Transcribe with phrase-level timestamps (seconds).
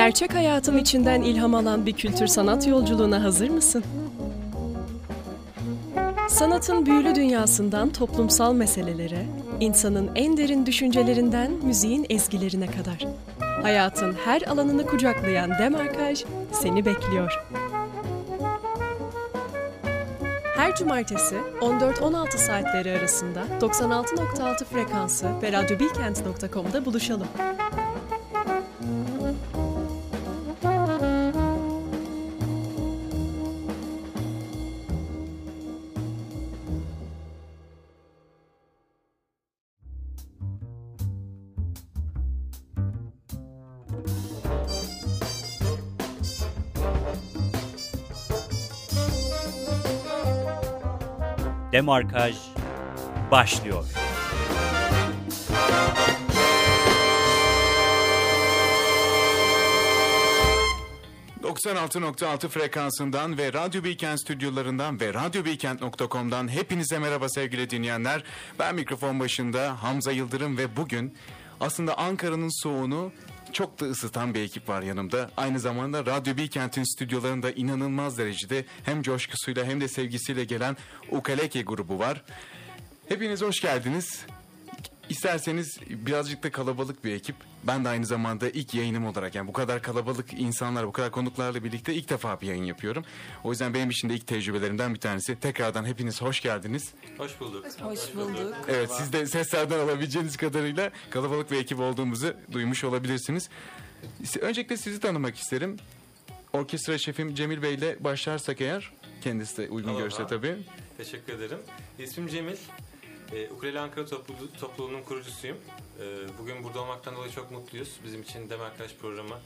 [0.00, 3.84] Gerçek hayatın içinden ilham alan bir kültür sanat yolculuğuna hazır mısın?
[6.28, 9.26] Sanatın büyülü dünyasından toplumsal meselelere,
[9.60, 13.06] insanın en derin düşüncelerinden müziğin ezgilerine kadar.
[13.62, 17.44] Hayatın her alanını kucaklayan Demarkaj seni bekliyor.
[20.56, 27.28] Her cumartesi 14-16 saatleri arasında 96.6 frekansı ve radyobilkent.com'da buluşalım.
[51.80, 52.36] Demarkaj
[53.30, 53.84] başlıyor.
[61.42, 68.24] ...96.6 frekansından ve Radyo Bilkent stüdyolarından ve radyobilkent.com'dan hepinize merhaba sevgili dinleyenler.
[68.58, 71.14] Ben mikrofon başında Hamza Yıldırım ve bugün
[71.60, 73.12] aslında Ankara'nın soğuğunu
[73.52, 75.30] çok da ısıtan bir ekip var yanımda.
[75.36, 80.76] Aynı zamanda Radyo Bilkent'in stüdyolarında inanılmaz derecede hem coşkusuyla hem de sevgisiyle gelen
[81.10, 82.22] Ukaleke grubu var.
[83.08, 84.26] Hepiniz hoş geldiniz.
[85.08, 87.36] İsterseniz birazcık da kalabalık bir ekip.
[87.64, 91.64] Ben de aynı zamanda ilk yayınım olarak yani bu kadar kalabalık insanlar, bu kadar konuklarla
[91.64, 93.04] birlikte ilk defa bir yayın yapıyorum.
[93.44, 95.40] O yüzden benim için de ilk tecrübelerimden bir tanesi.
[95.40, 96.92] Tekrardan hepiniz hoş geldiniz.
[97.18, 97.66] Hoş bulduk.
[97.80, 98.54] Hoş bulduk.
[98.68, 103.48] Evet siz de seslerden alabileceğiniz kadarıyla kalabalık bir ekip olduğumuzu duymuş olabilirsiniz.
[104.40, 105.76] Öncelikle sizi tanımak isterim.
[106.52, 110.56] Orkestra şefim Cemil Bey ile başlarsak eğer kendisi de uygun Tamam, görse tabii.
[110.96, 111.58] Teşekkür ederim.
[111.98, 112.56] İsmim Cemil.
[113.32, 115.56] Ee, Ukulele Ankara topluluğu, topluluğunun kurucusuyum.
[116.00, 116.04] Ee,
[116.38, 118.00] bugün burada olmaktan dolayı çok mutluyuz.
[118.04, 119.38] Bizim için Demarkaj programı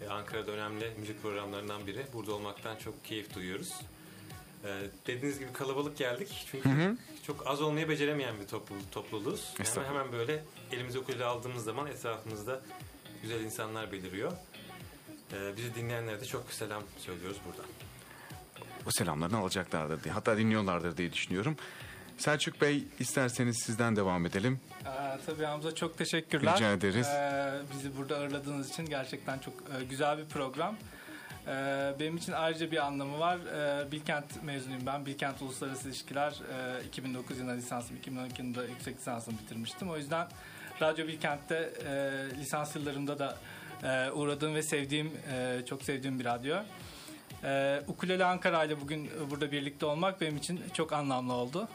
[0.00, 2.06] e, Ankara'da önemli müzik programlarından biri.
[2.14, 3.80] Burada olmaktan çok keyif duyuyoruz.
[4.64, 6.46] Ee, dediğiniz gibi kalabalık geldik.
[6.50, 6.96] Çünkü
[7.26, 9.54] çok az olmayı beceremeyen bir topluluk, topluluğuz.
[9.74, 12.60] Hemen hemen böyle elimize ukulele aldığımız zaman etrafımızda
[13.22, 14.32] güzel insanlar beliriyor.
[15.32, 17.66] Ee, bizi dinleyenlere de çok selam söylüyoruz buradan.
[18.86, 20.14] O selamlarını alacaklardır diye.
[20.14, 21.56] Hatta dinliyorlardır diye düşünüyorum.
[22.22, 24.60] Selçuk Bey isterseniz sizden devam edelim.
[24.86, 26.54] Ee, tabii Hamza çok teşekkürler.
[26.54, 27.06] Rica ederiz.
[27.06, 30.76] Ee, bizi burada ağırladığınız için gerçekten çok e, güzel bir program.
[31.46, 33.38] Ee, benim için ayrıca bir anlamı var.
[33.38, 35.06] Ee, Bilkent mezunuyum ben.
[35.06, 36.32] Bilkent Uluslararası İlişkiler
[36.80, 39.90] e, 2009 yılında lisansım, 2012 yılında yüksek lisansımı bitirmiştim.
[39.90, 40.28] O yüzden
[40.82, 43.38] Radyo Bilkent'te e, lisans yıllarımda da
[43.82, 46.56] e, uğradığım ve sevdiğim, e, çok sevdiğim bir radyo.
[47.44, 51.68] Ee, Ukulele Ankara ile bugün burada birlikte olmak benim için çok anlamlı oldu.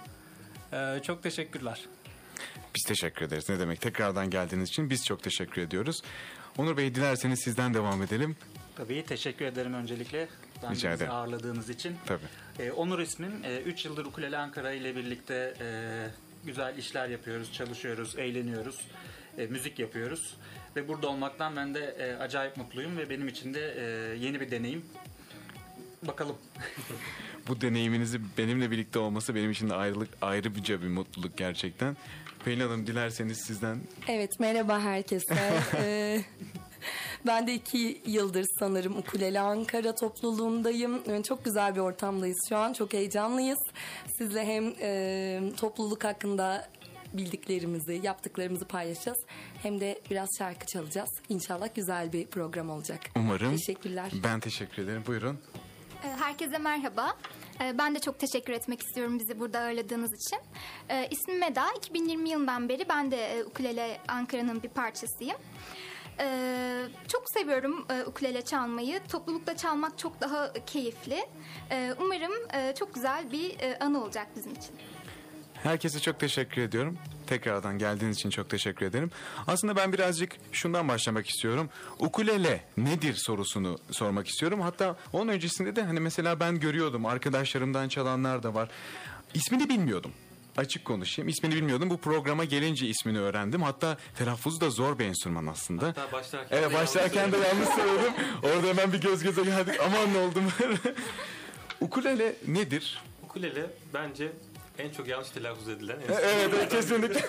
[0.74, 1.82] Ee, çok teşekkürler.
[2.76, 3.50] Biz teşekkür ederiz.
[3.50, 6.02] Ne demek tekrardan geldiğiniz için biz çok teşekkür ediyoruz.
[6.58, 8.36] Onur Bey dilerseniz sizden devam edelim.
[8.76, 10.28] Tabii teşekkür ederim öncelikle.
[10.64, 11.12] Ben Rica ederim.
[11.12, 11.96] ağırladığınız için.
[12.06, 12.24] Tabii.
[12.60, 13.32] Ee, Onur ismim.
[13.66, 15.68] 3 yıldır Ukulele Ankara ile birlikte e,
[16.46, 18.82] güzel işler yapıyoruz, çalışıyoruz, eğleniyoruz,
[19.38, 20.38] e, müzik yapıyoruz.
[20.76, 23.84] Ve burada olmaktan ben de e, acayip mutluyum ve benim için de e,
[24.18, 24.86] yeni bir deneyim.
[26.04, 26.36] Bakalım.
[27.48, 31.98] Bu deneyiminizi benimle birlikte olması benim için de ayrılık, ayrıca bir mutluluk gerçekten.
[32.46, 33.78] Pelin Hanım dilerseniz sizden
[34.08, 35.36] Evet merhaba herkese.
[35.76, 36.22] Ee,
[37.28, 41.02] ben de iki yıldır sanırım Ukulele Ankara topluluğundayım.
[41.08, 42.74] Ee, Çok güzel bir ortamdayız şu an.
[42.74, 43.60] Çok heyecanlıyız.
[44.18, 46.70] Sizle hem e, topluluk hakkında
[47.14, 49.18] bildiklerimizi, yaptıklarımızı paylaşacağız.
[49.64, 51.10] Hem de biraz şarkı çalacağız.
[51.30, 53.00] İnşallah güzel bir program olacak.
[53.16, 53.52] umarım.
[53.58, 54.12] Teşekkürler.
[54.24, 55.04] Ben teşekkür ederim.
[55.08, 55.40] Buyurun.
[56.04, 57.16] Ee, Herkese merhaba.
[57.62, 60.40] Ee, Ben de çok teşekkür etmek istiyorum bizi burada ağırladığınız için.
[60.90, 61.66] Ee, İsmim Eda.
[61.78, 65.38] 2020 yılından beri ben de e, Ukulele Ankara'nın bir parçasıyım.
[67.08, 69.00] Çok seviyorum e, ukulele çalmayı.
[69.12, 71.26] Toplulukta çalmak çok daha keyifli.
[72.02, 74.76] Umarım e, çok güzel bir e, anı olacak bizim için.
[75.64, 76.98] Herkese çok teşekkür ediyorum.
[77.28, 79.12] Tekrardan geldiğiniz için çok teşekkür ederim.
[79.48, 81.70] Aslında ben birazcık şundan başlamak istiyorum.
[82.00, 84.62] Ukulele nedir sorusunu sormak istiyorum.
[84.62, 88.70] Hatta onun öncesinde de hani mesela ben görüyordum arkadaşlarımdan çalanlar da var.
[89.34, 90.12] İsmini bilmiyordum.
[90.58, 91.30] Açık konuşayım.
[91.30, 91.90] İsmini bilmiyordum.
[91.90, 93.62] Bu programa gelince ismini öğrendim.
[93.62, 95.88] Hatta telaffuzu da zor bir enstrüman aslında.
[95.88, 98.14] Hatta başlarken Evet başlarken de yanlış söyledim.
[98.44, 99.76] Orada hemen bir göz göze geldik.
[99.86, 100.44] Aman ne oldum.
[101.82, 103.02] Ukulele nedir?
[103.24, 104.32] Ukulele bence
[104.80, 106.24] en çok yanlış telaffuz edilen E, enstrüman.
[106.24, 107.22] Evet, evet kesinlikle.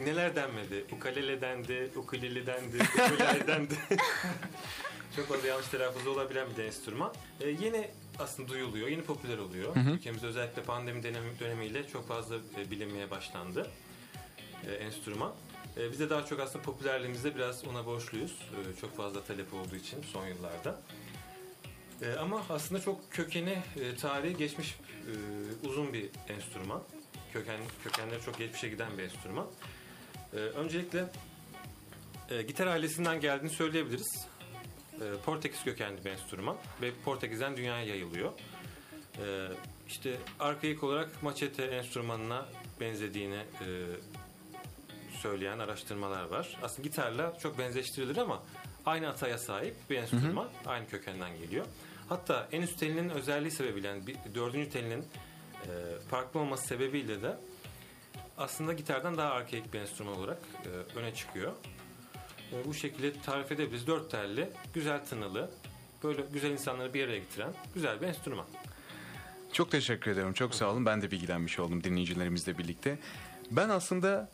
[0.04, 0.84] Neler denmedi?
[0.92, 3.74] Ukulele dendi, ukulele dendi, ukulele dendi.
[5.16, 7.14] çok fazla yanlış telaffuzu olabilen bir enstrüman.
[7.40, 7.88] Ee, yeni
[8.18, 9.76] aslında duyuluyor, yeni popüler oluyor.
[9.94, 13.70] Ülkemizde özellikle pandemi dönemi, dönemiyle çok fazla e, bilinmeye başlandı.
[14.66, 15.32] e, enstrüman.
[15.76, 18.32] E, biz de daha çok aslında popülerliğimizde biraz ona borçluyuz.
[18.32, 20.80] E, çok fazla talep olduğu için son yıllarda.
[22.02, 24.76] E, ama aslında çok kökeni, e, tarihi geçmiş
[25.06, 25.12] e,
[25.68, 26.82] uzun bir enstrüman.
[27.32, 29.46] Köken, kökenleri çok geçmişe giden bir enstrüman.
[30.32, 31.04] E, öncelikle
[32.30, 34.26] e, gitar ailesinden geldiğini söyleyebiliriz.
[34.94, 38.32] E, Portekiz kökenli bir enstrüman ve Portekiz'den dünyaya yayılıyor.
[39.18, 39.48] E,
[39.88, 42.46] işte arkaik olarak maçete enstrümanına
[42.80, 43.66] benzediğini e,
[45.22, 46.58] söyleyen araştırmalar var.
[46.62, 48.42] Aslında gitarla çok benzeştirilir ama
[48.86, 50.48] aynı ataya sahip bir enstrüman.
[50.66, 51.66] Aynı kökenden geliyor.
[52.08, 55.70] Hatta en üst telinin özelliği sebebiyle yani bir, dördüncü telinin e,
[56.10, 57.36] farklı olması sebebiyle de
[58.38, 61.52] aslında gitardan daha arkaik bir enstrüman olarak e, öne çıkıyor.
[62.52, 63.86] E, bu şekilde tarif edebiliriz.
[63.86, 65.50] Dört telli, güzel tınılı,
[66.04, 68.46] böyle güzel insanları bir araya getiren güzel bir enstrüman.
[69.52, 70.32] Çok teşekkür ederim.
[70.32, 70.86] Çok sağ olun.
[70.86, 72.98] Ben de bilgilenmiş oldum dinleyicilerimizle birlikte.
[73.50, 74.30] Ben aslında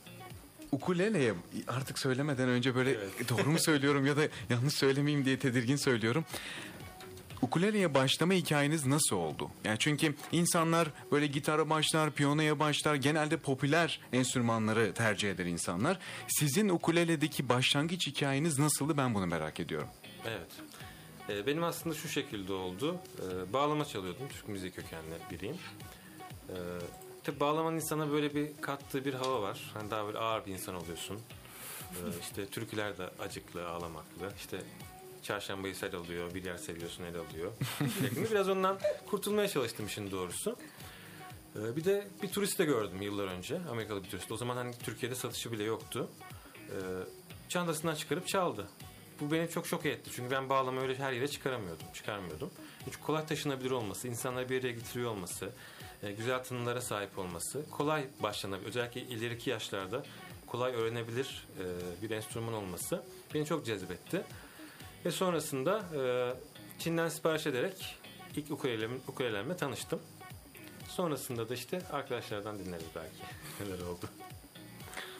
[0.72, 1.34] ukuleleye
[1.68, 3.28] artık söylemeden önce böyle Evet.
[3.28, 6.24] doğru mu söylüyorum ya da yanlış söylemeyeyim diye tedirgin söylüyorum.
[7.42, 9.50] Ukuleleye başlama hikayeniz nasıl oldu?
[9.64, 15.98] Yani çünkü insanlar böyle gitara başlar, piyanoya başlar, genelde popüler enstrümanları tercih eder insanlar.
[16.28, 19.88] Sizin ukuleledeki başlangıç hikayeniz nasıldı ben bunu merak ediyorum.
[20.26, 20.50] Evet.
[21.28, 22.96] Ee, benim aslında şu şekilde oldu.
[23.18, 24.28] Ee, bağlama çalıyordum.
[24.28, 25.56] Türk müziği kökenli biriyim.
[26.48, 26.54] Ee,
[27.24, 29.70] tabii bağlamanın insana böyle bir kattığı bir hava var.
[29.74, 31.18] Hani daha böyle ağır bir insan oluyorsun.
[31.92, 34.32] Ee, işte türküler de acıklı, ağlamaklı.
[34.36, 34.58] İşte
[35.22, 37.52] çarşambayı sel alıyor, bir yer seviyorsun el alıyor.
[38.30, 40.56] Biraz ondan kurtulmaya çalıştım işin doğrusu.
[41.56, 43.60] Ee, bir de bir turist de gördüm yıllar önce.
[43.70, 44.32] Amerikalı bir turist.
[44.32, 46.08] O zaman hani Türkiye'de satışı bile yoktu.
[46.56, 46.74] Ee,
[47.48, 48.68] çantasından çıkarıp çaldı.
[49.20, 50.10] Bu beni çok şok etti.
[50.16, 52.50] Çünkü ben bağlama öyle her yere çıkaramıyordum, çıkarmıyordum.
[52.84, 55.52] Çünkü kolay taşınabilir olması, insanları bir araya getiriyor olması,
[56.02, 58.68] e, güzel tınılara sahip olması, kolay başlanabilir.
[58.68, 60.02] Özellikle ileriki yaşlarda
[60.46, 63.02] kolay öğrenebilir e, bir enstrüman olması
[63.34, 64.24] beni çok cezbetti.
[65.04, 66.00] Ve sonrasında e,
[66.78, 67.96] Çin'den sipariş ederek
[68.36, 70.00] ilk ukulelem, ukelelemle tanıştım.
[70.88, 73.16] Sonrasında da işte arkadaşlardan dinleriz belki
[73.60, 74.06] neler oldu.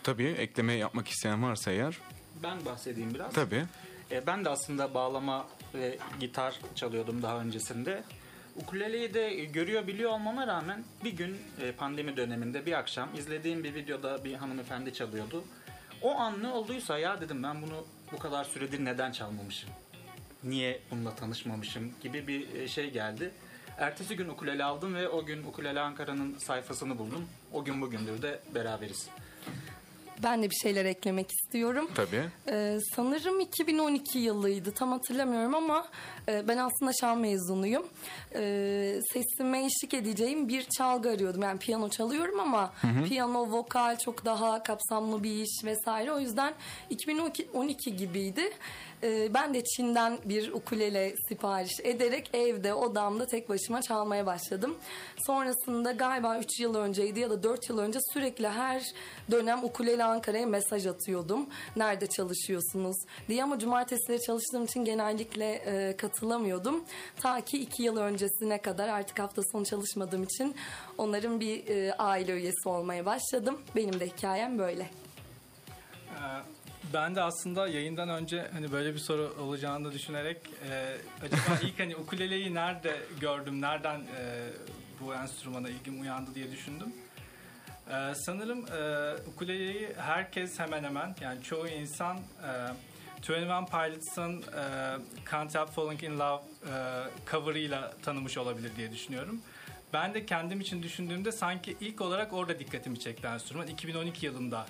[0.03, 1.99] Tabii ekleme yapmak isteyen varsa eğer
[2.43, 3.33] Ben bahsedeyim biraz.
[3.33, 3.65] tabii.
[4.11, 8.05] E, ben de aslında bağlama ve gitar çalıyordum daha öncesinde.
[8.57, 13.75] Ukuleleyi de görüyor biliyor olmama rağmen bir gün e, pandemi döneminde bir akşam izlediğim bir
[13.75, 15.45] videoda bir hanımefendi çalıyordu.
[16.03, 19.71] O an ne olduysa ya dedim ben bunu bu kadar süredir neden çalmamışım?
[20.45, 23.31] Niye bununla tanışmamışım gibi bir e, şey geldi.
[23.79, 27.29] Ertesi gün ukulele aldım ve o gün Ukulele Ankara'nın sayfasını buldum.
[27.53, 29.09] O gün bugündür de beraberiz.
[30.23, 31.91] Ben de bir şeyler eklemek istiyorum.
[31.95, 32.25] Tabii.
[32.49, 35.87] Ee, sanırım 2012 yılıydı tam hatırlamıyorum ama
[36.29, 37.87] e, ben aslında şan mezunuyum.
[38.35, 41.43] Ee, sesime eşlik edeceğim bir çalgı arıyordum.
[41.43, 42.73] Yani piyano çalıyorum ama
[43.09, 46.13] piyano, vokal çok daha kapsamlı bir iş vesaire.
[46.13, 46.55] O yüzden
[46.91, 48.53] 2012 gibiydi.
[49.03, 54.77] Ee, ben de Çin'den bir ukulele sipariş ederek evde odamda tek başıma çalmaya başladım.
[55.27, 58.83] Sonrasında galiba 3 yıl önceydi ya da 4 yıl önce sürekli her
[59.31, 61.47] dönem ukulele Ankara'ya mesaj atıyordum.
[61.77, 62.97] Nerede çalışıyorsunuz
[63.29, 66.85] diye ama cumartesileri çalıştığım için genellikle e, katılamıyordum.
[67.21, 70.55] Ta ki 2 yıl öncesine kadar artık hafta sonu çalışmadığım için
[70.99, 73.61] onların bir e, aile üyesi olmaya başladım.
[73.77, 74.91] Benim de hikayem böyle.
[76.13, 76.62] Ee,
[76.95, 80.37] Ben de aslında yayından önce hani böyle bir soru olacağını düşünerek
[80.71, 80.97] e,
[81.27, 84.49] acaba ilk hani ukuleleyi nerede gördüm, nereden e,
[85.01, 86.93] bu enstrümana ilgim uyandı diye düşündüm.
[87.91, 94.45] E, sanırım e, ukuleleyi herkes hemen hemen yani çoğu insan e, 21 Pilots'ın e,
[95.31, 96.75] Can't Help Falling in Love e,
[97.31, 99.41] cover'ıyla tanımış olabilir diye düşünüyorum.
[99.93, 103.67] Ben de kendim için düşündüğümde sanki ilk olarak orada dikkatimi çekti enstrüman.
[103.67, 104.67] 2012 yılında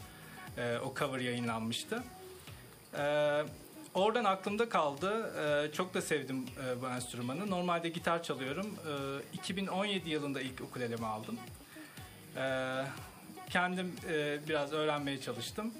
[0.58, 2.02] e, o cover yayınlanmıştı.
[2.98, 3.04] E,
[3.94, 5.32] oradan aklımda kaldı.
[5.68, 7.50] E, çok da sevdim e, bu enstrümanı.
[7.50, 8.66] Normalde gitar çalıyorum.
[8.66, 11.38] E, 2017 yılında ilk ukulelemi aldım.
[12.36, 12.44] E,
[13.50, 15.72] kendim e, biraz öğrenmeye çalıştım.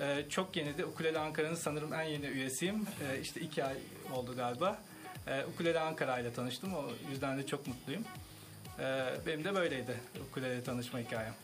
[0.00, 0.84] E, çok yeniydi.
[0.84, 2.86] Ukulele Ankara'nın sanırım en yeni üyesiyim.
[3.10, 3.76] E, işte iki ay
[4.14, 4.78] oldu galiba.
[5.26, 6.74] E, Ukulele Ankara ile tanıştım.
[6.74, 8.04] O yüzden de çok mutluyum.
[8.78, 10.00] E, benim de böyleydi
[10.30, 11.34] ukulele tanışma hikayem.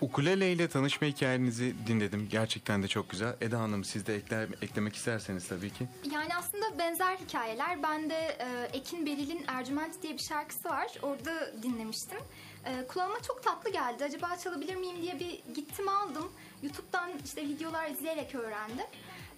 [0.00, 2.28] Ukulele ile tanışma hikayenizi dinledim.
[2.30, 3.36] Gerçekten de çok güzel.
[3.40, 5.86] Eda Hanım siz de ekler, eklemek isterseniz tabii ki.
[6.12, 7.82] Yani aslında benzer hikayeler.
[7.82, 10.86] Ben de e, Ekin Beril'in Ercüment diye bir şarkısı var.
[11.02, 12.18] Orada dinlemiştim.
[12.64, 14.04] E, kulağıma çok tatlı geldi.
[14.04, 16.32] Acaba çalabilir miyim diye bir gittim aldım.
[16.62, 18.86] YouTube'dan işte videolar izleyerek öğrendim.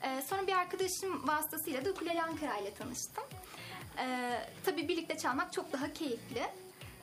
[0.03, 3.25] E, sonra bir arkadaşım vasıtasıyla da Ukulele Ankara ile tanıştım.
[3.99, 4.33] E,
[4.65, 6.43] tabii birlikte çalmak çok daha keyifli.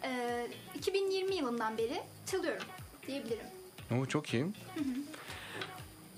[0.03, 2.67] E, 2020 yılından beri çalıyorum
[3.07, 3.45] diyebilirim.
[3.91, 4.45] Oo, çok iyi.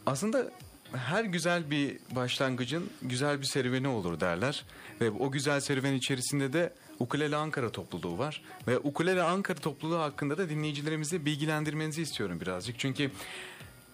[0.06, 0.52] Aslında
[0.94, 4.66] her güzel bir başlangıcın güzel bir serüveni olur derler.
[5.02, 8.42] Ve o güzel serüven içerisinde de Ukulele Ankara topluluğu var.
[8.68, 12.80] Ve Ukulele Ankara topluluğu hakkında da dinleyicilerimizi bilgilendirmenizi istiyorum birazcık.
[12.80, 13.12] Çünkü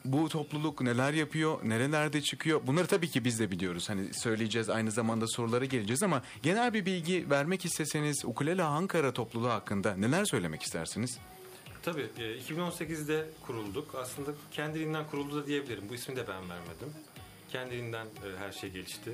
[0.06, 3.90] bu topluluk neler yapıyor, nerelerde çıkıyor bunları tabii ki biz de biliyoruz.
[3.90, 9.50] Hani söyleyeceğiz aynı zamanda sorulara geleceğiz ama genel bir bilgi vermek isteseniz Ukulele Ankara topluluğu
[9.50, 11.20] hakkında neler söylemek istersiniz?
[11.84, 13.96] Tabii e, 2018'de kurulduk.
[13.96, 15.90] Aslında kendiliğinden kuruldu da diyebilirim.
[15.90, 16.94] Bu ismi de ben vermedim.
[17.52, 19.12] Kendiliğinden e, her şey gelişti.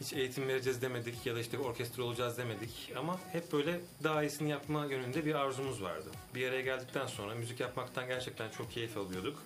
[0.00, 2.92] Hiç eğitim vereceğiz demedik ya da işte orkestra olacağız demedik.
[2.96, 6.10] Ama hep böyle daha iyisini yapma yönünde bir arzumuz vardı.
[6.34, 9.42] Bir araya geldikten sonra müzik yapmaktan gerçekten çok keyif alıyorduk.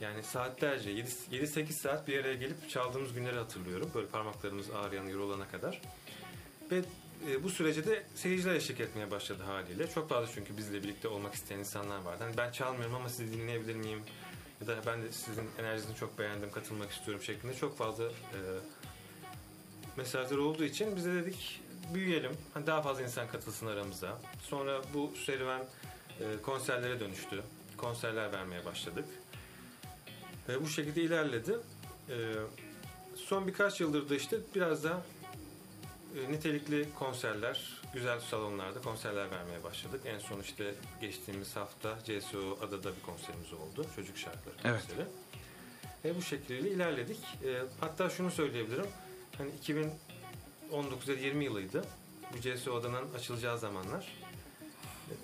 [0.00, 3.90] Yani saatlerce 7-8 saat bir araya gelip çaldığımız günleri hatırlıyorum.
[3.94, 5.80] Böyle parmaklarımız ağrıyan, yorulana kadar.
[6.70, 6.82] Ve
[7.26, 9.90] e, bu sürece de seyirciler eşlik etmeye başladı haliyle.
[9.90, 12.24] Çok fazla çünkü bizle birlikte olmak isteyen insanlar vardı.
[12.24, 14.02] Hani ben çalmıyorum ama sizi dinleyebilir miyim?
[14.60, 18.40] Ya da ben de sizin enerjinizi çok beğendim, katılmak istiyorum şeklinde çok fazla e,
[19.96, 21.60] mesajlar olduğu için biz de dedik
[21.94, 22.32] büyüyelim.
[22.54, 24.18] Hani daha fazla insan katılsın aramıza.
[24.42, 25.62] Sonra bu serüven
[26.20, 27.42] e, konserlere dönüştü.
[27.76, 29.04] Konserler vermeye başladık.
[30.48, 31.56] E, bu şekilde ilerledi.
[32.08, 32.16] E,
[33.16, 35.17] son birkaç yıldır da işte biraz da e,
[36.30, 40.00] nitelikli konserler, güzel salonlarda konserler vermeye başladık.
[40.04, 43.86] En son işte geçtiğimiz hafta CSO Adada bir konserimiz oldu.
[43.96, 44.82] Çocuk şarkıları Evet.
[44.88, 45.06] konseri.
[46.04, 47.18] E, bu şekilde ilerledik.
[47.44, 48.86] E, hatta şunu söyleyebilirim.
[49.38, 51.84] Hani 2019 ya da 20 yılıydı.
[52.32, 54.06] Bu CSO Adana'nın açılacağı zamanlar.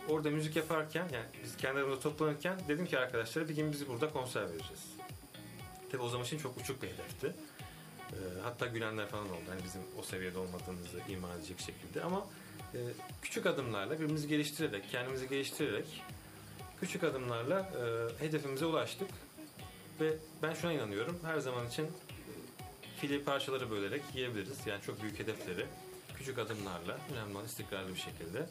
[0.08, 4.10] Orada müzik yaparken yani biz kendi aramızda toplanırken dedim ki arkadaşlara bir gün bizi burada
[4.10, 4.82] konser vereceğiz.
[5.92, 7.34] Tabii o zaman için çok uçuk bir hedefti.
[8.14, 9.44] E, hatta gülenler falan oldu.
[9.48, 12.02] Hani bizim o seviyede olmadığımızı ima edecek şekilde.
[12.02, 12.26] Ama
[12.74, 12.78] e,
[13.22, 16.02] küçük adımlarla birbirimizi geliştirerek, kendimizi geliştirerek
[16.80, 19.08] küçük adımlarla e, hedefimize ulaştık.
[20.00, 21.20] Ve ben şuna inanıyorum.
[21.24, 21.86] Her zaman için
[23.00, 24.66] fili parçaları bölerek yiyebiliriz.
[24.66, 25.66] Yani çok büyük hedefleri
[26.16, 28.46] küçük adımlarla önemli olan istikrarlı bir şekilde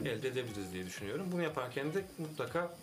[0.00, 1.26] elde edebiliriz diye düşünüyorum.
[1.32, 2.74] Bunu yaparken de mutlaka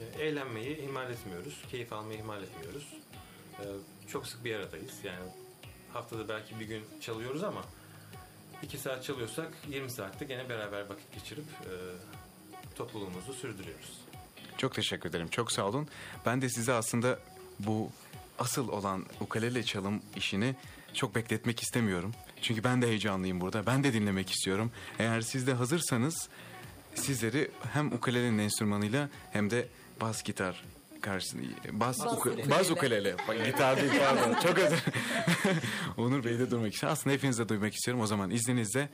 [0.00, 1.62] e, eğlenmeyi ihmal etmiyoruz.
[1.70, 2.94] Keyif almayı ihmal etmiyoruz.
[4.08, 4.94] Çok sık bir aradayız.
[5.04, 5.30] Yani
[5.92, 7.64] haftada belki bir gün çalıyoruz ama
[8.62, 11.72] iki saat çalıyorsak 20 saatte gene beraber vakit geçirip e,
[12.76, 14.00] topluluğumuzu sürdürüyoruz.
[14.58, 15.28] Çok teşekkür ederim.
[15.28, 15.88] Çok sağ olun.
[16.26, 17.18] Ben de size aslında
[17.58, 17.90] bu
[18.38, 20.56] asıl olan ukulele çalım işini
[20.94, 22.12] çok bekletmek istemiyorum.
[22.42, 23.66] Çünkü ben de heyecanlıyım burada.
[23.66, 24.72] Ben de dinlemek istiyorum.
[24.98, 26.28] Eğer siz de hazırsanız
[26.94, 29.68] sizleri hem ukulelenin enstrümanıyla hem de
[30.00, 30.64] bas gitar
[31.08, 32.50] karşısında bas, Bas uku- ukulele.
[32.50, 33.16] bas ukulele.
[33.28, 34.34] Bak, gitar değil pardon.
[34.42, 34.78] Çok özür
[35.96, 36.92] Onur Bey'i de duymak istiyorum.
[37.00, 38.02] Aslında hepinizi de duymak istiyorum.
[38.02, 38.88] O zaman izninizle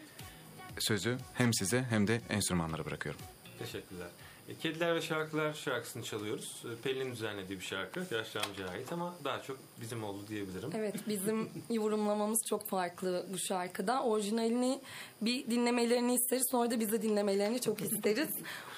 [0.79, 3.21] sözü hem size hem de enstrümanlara bırakıyorum.
[3.59, 4.07] Teşekkürler.
[4.49, 6.65] E, Kediler ve Şarkılar şarkısını çalıyoruz.
[6.73, 8.07] E, Pelin'in düzenlediği bir şarkı.
[8.15, 10.71] Yaşlı amcaya ait ama daha çok bizim oldu diyebilirim.
[10.75, 14.03] Evet bizim yorumlamamız çok farklı bu şarkıda.
[14.03, 14.81] Orijinalini
[15.21, 18.29] bir dinlemelerini isteriz sonra da bize dinlemelerini çok isteriz.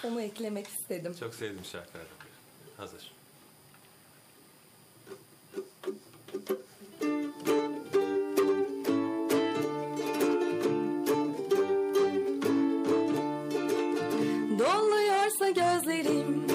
[0.05, 1.15] Onu eklemek istedim.
[1.21, 2.77] Çok sevdiğim şarkılardan biri.
[2.77, 3.13] Hazır.
[15.55, 16.46] Gözlerim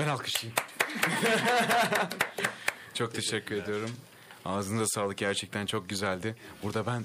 [0.00, 0.56] Ben alkışlayayım.
[2.94, 3.90] çok teşekkür ediyorum.
[4.44, 6.36] Ağzınıza sağlık gerçekten çok güzeldi.
[6.62, 7.02] Burada ben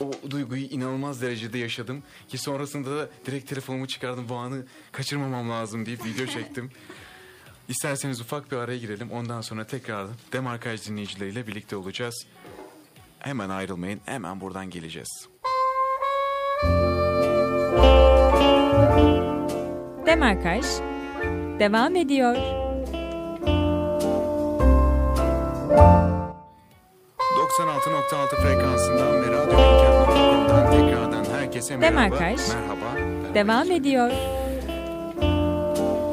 [0.00, 2.02] o duyguyu inanılmaz derecede yaşadım.
[2.28, 4.28] Ki sonrasında da direkt telefonumu çıkardım.
[4.28, 6.70] Bu anı kaçırmamam lazım deyip video çektim.
[7.68, 9.10] İsterseniz ufak bir araya girelim.
[9.10, 12.26] Ondan sonra tekrar Demarkaj dinleyicileriyle birlikte olacağız.
[13.18, 14.00] Hemen ayrılmayın.
[14.04, 15.28] Hemen buradan geleceğiz.
[20.06, 20.93] Demarkaj
[21.58, 22.36] devam ediyor.
[27.56, 31.96] 96.6 frekansından ve radyobilkent.com'dan tekrardan herkese merhaba.
[31.96, 32.40] Demarkaj.
[32.48, 32.98] Merhaba.
[33.34, 34.10] Devam ediyor.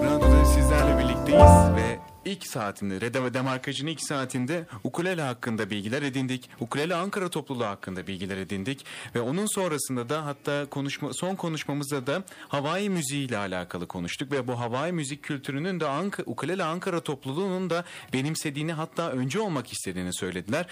[0.04, 1.91] Radyoda sizlerle birlikteyiz ve
[2.32, 6.50] ilk saatinde, Rede Demarkaj'ın ilk saatinde ukulele hakkında bilgiler edindik.
[6.60, 8.86] Ukulele Ankara topluluğu hakkında bilgiler edindik.
[9.16, 14.32] Ve onun sonrasında da hatta konuşma, son konuşmamızda da Havai müziği ile alakalı konuştuk.
[14.32, 19.74] Ve bu Havai müzik kültürünün de Anka, Ukulele Ankara topluluğunun da benimsediğini hatta önce olmak
[19.74, 20.66] istediğini söylediler.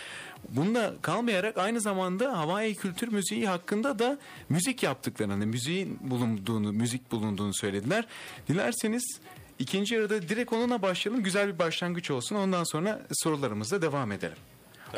[0.49, 4.19] Bunda kalmayarak aynı zamanda Havai kültür müziği hakkında da
[4.49, 8.07] müzik yaptıklarını, müziğin bulunduğunu, müzik bulunduğunu söylediler.
[8.47, 9.19] Dilerseniz
[9.59, 11.23] ikinci yarıda direkt onunla başlayalım.
[11.23, 12.35] Güzel bir başlangıç olsun.
[12.35, 14.37] Ondan sonra sorularımızla devam edelim.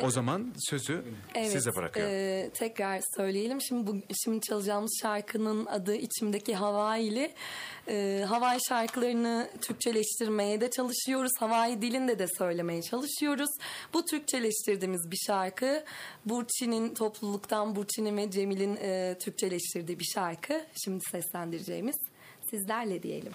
[0.02, 1.04] O zaman sözü
[1.36, 2.14] size bırakıyorum.
[2.14, 3.62] e, tekrar söyleyelim.
[3.62, 7.34] Şimdi bu şimdi çalacağımız şarkının adı İçimdeki Havaili.
[7.88, 11.32] E, Havai şarkılarını Türkçeleştirmeye de çalışıyoruz.
[11.40, 13.50] Havai dilinde de söylemeye çalışıyoruz.
[13.94, 15.84] Bu Türkçeleştirdiğimiz bir şarkı.
[16.26, 20.62] Burçin'in topluluktan Burçin'in ve Cemil'in e, Türkçeleştirdiği bir şarkı.
[20.84, 21.96] Şimdi seslendireceğimiz
[22.50, 23.34] sizlerle diyelim.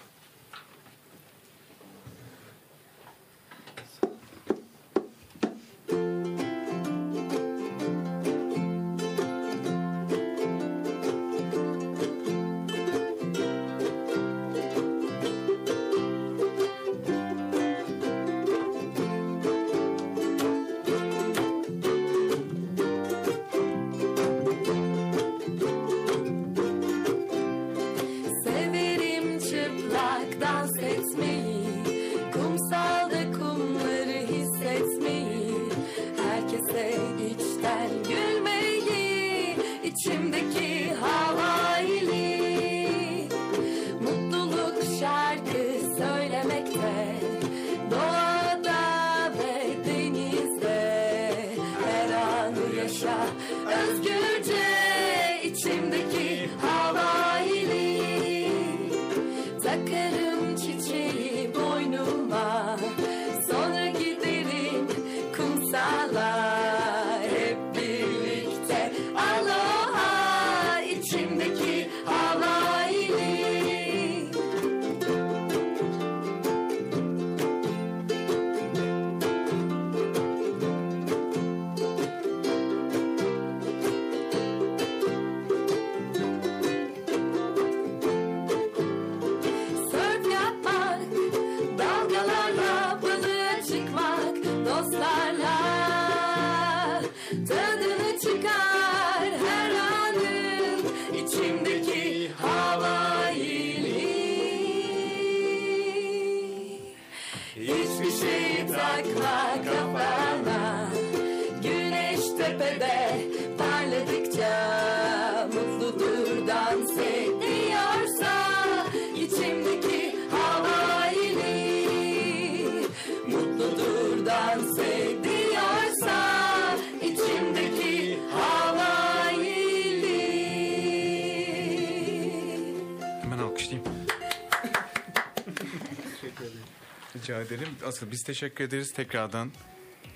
[137.97, 139.51] Asıl biz teşekkür ederiz tekrardan.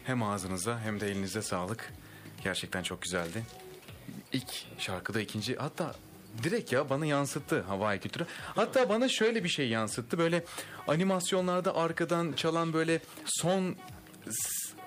[0.03, 1.93] Hem ağzınıza hem de elinize sağlık.
[2.43, 3.43] Gerçekten çok güzeldi.
[4.33, 5.95] İlk şarkıda ikinci hatta
[6.43, 8.25] direkt ya bana yansıttı havai kültürü.
[8.55, 10.17] Hatta bana şöyle bir şey yansıttı.
[10.17, 10.43] Böyle
[10.87, 13.75] animasyonlarda arkadan çalan böyle son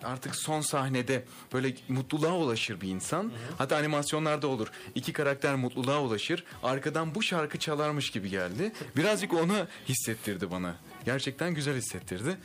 [0.02, 3.32] artık son sahnede böyle mutluluğa ulaşır bir insan.
[3.58, 4.68] Hatta animasyonlarda olur.
[4.94, 6.44] İki karakter mutluluğa ulaşır.
[6.62, 8.72] Arkadan bu şarkı çalarmış gibi geldi.
[8.96, 10.76] Birazcık onu hissettirdi bana.
[11.04, 12.36] Gerçekten güzel hissettirdi.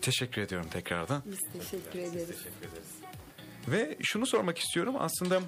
[0.00, 1.22] Teşekkür ediyorum tekrardan.
[1.26, 2.36] Biz teşekkür ederiz.
[3.68, 4.94] Ve şunu sormak istiyorum.
[4.98, 5.40] Aslında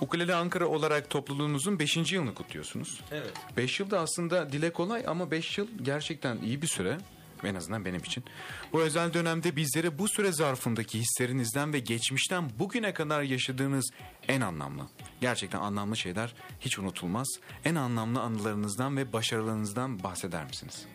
[0.00, 2.12] Ukulele Ankara olarak topluluğunuzun 5.
[2.12, 3.00] yılını kutluyorsunuz.
[3.10, 3.32] Evet.
[3.56, 6.98] 5 yıl da aslında dile kolay ama 5 yıl gerçekten iyi bir süre.
[7.44, 8.24] En azından benim için.
[8.72, 13.90] Bu özel dönemde bizlere bu süre zarfındaki hislerinizden ve geçmişten bugüne kadar yaşadığınız
[14.28, 14.82] en anlamlı,
[15.20, 17.28] gerçekten anlamlı şeyler hiç unutulmaz.
[17.64, 20.86] En anlamlı anılarınızdan ve başarılarınızdan bahseder misiniz?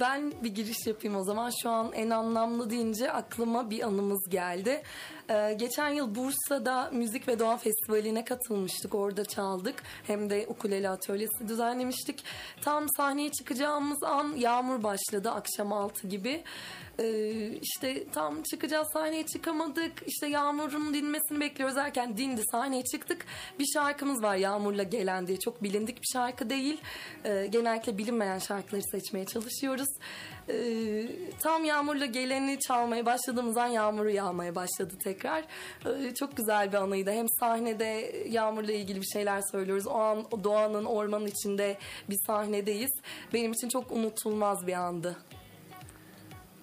[0.00, 1.50] Ben bir giriş yapayım o zaman.
[1.62, 4.82] Şu an en anlamlı deyince aklıma bir anımız geldi.
[5.30, 8.94] Ee, geçen yıl Bursa'da Müzik ve Doğa Festivali'ne katılmıştık.
[8.94, 9.82] Orada çaldık.
[10.06, 12.24] Hem de ukulele atölyesi düzenlemiştik.
[12.62, 16.44] Tam sahneye çıkacağımız an yağmur başladı akşam 6 gibi.
[16.98, 19.92] Ee, işte tam çıkacağız sahneye çıkamadık.
[20.06, 23.26] İşte yağmurun dinmesini bekliyoruz derken dindi sahneye çıktık.
[23.58, 25.38] Bir şarkımız var Yağmurla Gelen diye.
[25.38, 26.80] Çok bilindik bir şarkı değil.
[27.24, 29.88] Ee, genellikle bilinmeyen şarkıları seçmeye çalışıyoruz.
[30.48, 31.06] Ee,
[31.40, 35.44] tam Yağmurla Gelen'i çalmaya başladığımız an yağmuru yağmaya başladı tekrar.
[35.86, 37.10] Ee, çok güzel bir anıydı.
[37.10, 39.86] Hem sahnede Yağmur'la ilgili bir şeyler söylüyoruz.
[39.86, 41.76] O an doğanın, ormanın içinde
[42.10, 42.92] bir sahnedeyiz.
[43.32, 45.16] Benim için çok unutulmaz bir andı.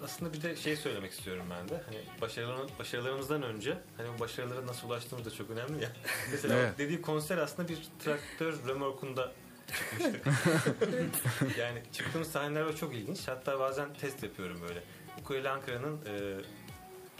[0.03, 1.81] Aslında bir de şey söylemek istiyorum ben de.
[1.85, 5.89] Hani başarılarımız, başarılarımızdan önce hani bu başarılara nasıl ulaştığımız da çok önemli ya.
[6.31, 6.77] Mesela Evet.
[6.77, 9.31] dediği konser aslında bir traktör römorkunda
[9.67, 10.25] çıkmıştık.
[11.57, 13.27] yani çıktığımız sahneler de çok ilginç.
[13.27, 14.83] Hatta bazen test yapıyorum böyle.
[15.21, 16.41] Ukulele Ankara'nın e,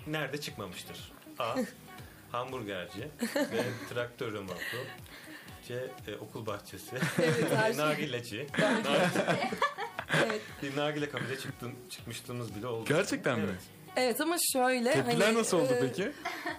[0.07, 1.11] nerede çıkmamıştır?
[1.39, 1.55] A.
[2.31, 3.07] Hamburgerci.
[3.35, 3.63] B.
[3.93, 4.77] Traktör römorku.
[5.67, 5.75] C.
[6.07, 6.95] e, okul bahçesi.
[6.95, 7.33] D.
[7.73, 7.77] şey.
[7.77, 8.47] Nargileci.
[10.26, 10.41] Evet.
[10.63, 12.86] bir nargile kafede çıktım, çıkmışlığımız bile oldu.
[12.88, 13.45] Gerçekten mi?
[13.50, 13.62] Evet.
[13.95, 16.12] Evet ama şöyle Tepkiler hani, nasıl oldu e, peki?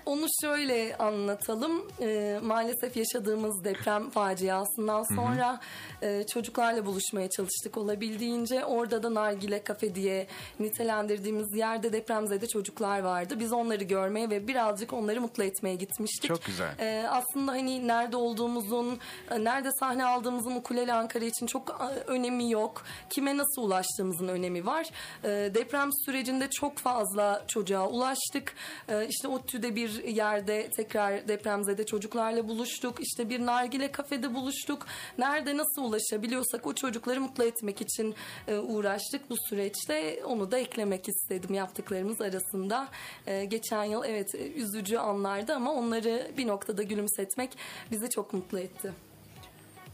[0.06, 1.88] Onu şöyle anlatalım.
[2.00, 5.60] Ee, maalesef yaşadığımız deprem faciasından sonra
[6.02, 8.64] e, çocuklarla buluşmaya çalıştık olabildiğince.
[8.64, 10.26] Orada da Nargile Kafe diye
[10.60, 13.34] nitelendirdiğimiz yerde depremzede çocuklar vardı.
[13.40, 16.28] Biz onları görmeye ve birazcık onları mutlu etmeye gitmiştik.
[16.28, 16.74] Çok güzel.
[16.78, 18.98] Ee, aslında hani nerede olduğumuzun,
[19.30, 22.82] e, nerede sahne aldığımızın ukulele Ankara için çok e, önemi yok.
[23.10, 24.90] Kime nasıl ulaştığımızın önemi var.
[25.24, 28.54] Ee, deprem sürecinde çok fazla çocuğa ulaştık.
[28.88, 33.00] Ee, işte ODTÜ'de bir yerde tekrar depremzede çocuklarla buluştuk.
[33.00, 34.86] İşte bir nargile kafede buluştuk.
[35.18, 38.14] Nerede nasıl ulaşabiliyorsak o çocukları mutlu etmek için
[38.48, 40.24] e, uğraştık bu süreçte.
[40.24, 42.88] Onu da eklemek istedim yaptıklarımız arasında.
[43.26, 47.50] Ee, geçen yıl evet e, üzücü anlardı ama onları bir noktada gülümsetmek
[47.90, 48.92] bizi çok mutlu etti.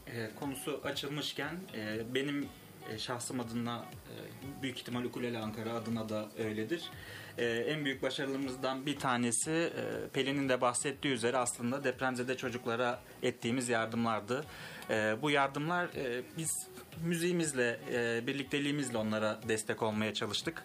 [0.07, 2.49] E, konusu açılmışken e, benim
[2.93, 6.91] e, şahsım adına e, büyük ihtimal Ukulele Ankara adına da öyledir.
[7.39, 13.69] E, en büyük başarılarımızdan bir tanesi e, Pelin'in de bahsettiği üzere aslında depremzede çocuklara ettiğimiz
[13.69, 14.45] yardımlardı.
[14.91, 16.69] E, bu yardımlar e, biz
[17.05, 20.63] müziğimizle, e, birlikteliğimizle onlara destek olmaya çalıştık.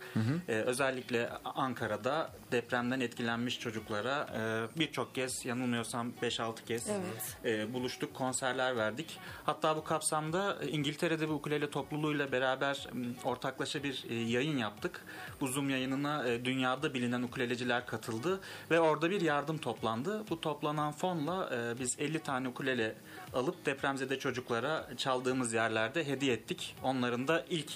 [0.48, 4.28] E, özellikle Ankara'da depremden etkilenmiş çocuklara
[4.76, 7.38] e, birçok kez yanılmıyorsam 5-6 kez Evet.
[7.46, 9.20] e, buluştuk, konserler verdik.
[9.46, 12.88] Hatta bu kapsamda İngiltere'de bir ukulele topluluğuyla beraber
[13.24, 15.02] ortaklaşa bir e, yayın yaptık.
[15.42, 18.40] Bu Zoom yayınına e, dünyada bilinen ukuleleciler katıldı
[18.72, 20.24] ve orada bir yardım toplandı.
[20.30, 22.96] Bu toplanan fonla e, biz 50 tane ukulele
[23.34, 26.76] alıp depremzede çocuklara çaldığımız yerlerde hediye ettik.
[26.84, 27.72] Onların da ilk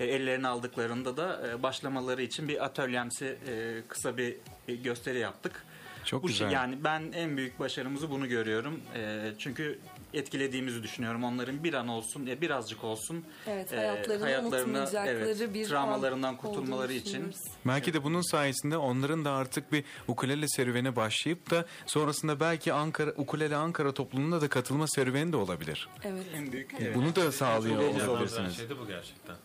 [0.00, 4.36] e, ellerine aldıklarında da e, başlamaları için bir atölyemsi e, kısa bir
[4.68, 5.64] gösteri yaptık.
[6.04, 6.48] Çok Bu güzel.
[6.48, 8.80] Şey, yani ben en büyük başarımızı bunu görüyorum.
[8.96, 9.78] E, çünkü
[10.14, 11.24] etkilediğimizi düşünüyorum.
[11.24, 16.92] Onların bir an olsun, ya birazcık olsun Evet e, hayatlarını unutmayacakları evet, bir travmalarından kurtulmaları
[16.92, 17.34] için.
[17.66, 23.10] Belki de bunun sayesinde onların da artık bir ukulele serüvene başlayıp da sonrasında belki Ankara
[23.10, 25.88] ukulele Ankara topluluğuna da katılma serüveni de olabilir.
[26.04, 26.24] Evet.
[26.36, 26.94] en büyük evet.
[26.94, 28.56] Bunu da sağlıyor olabilirsiniz.
[28.56, 29.36] şey de bu gerçekten.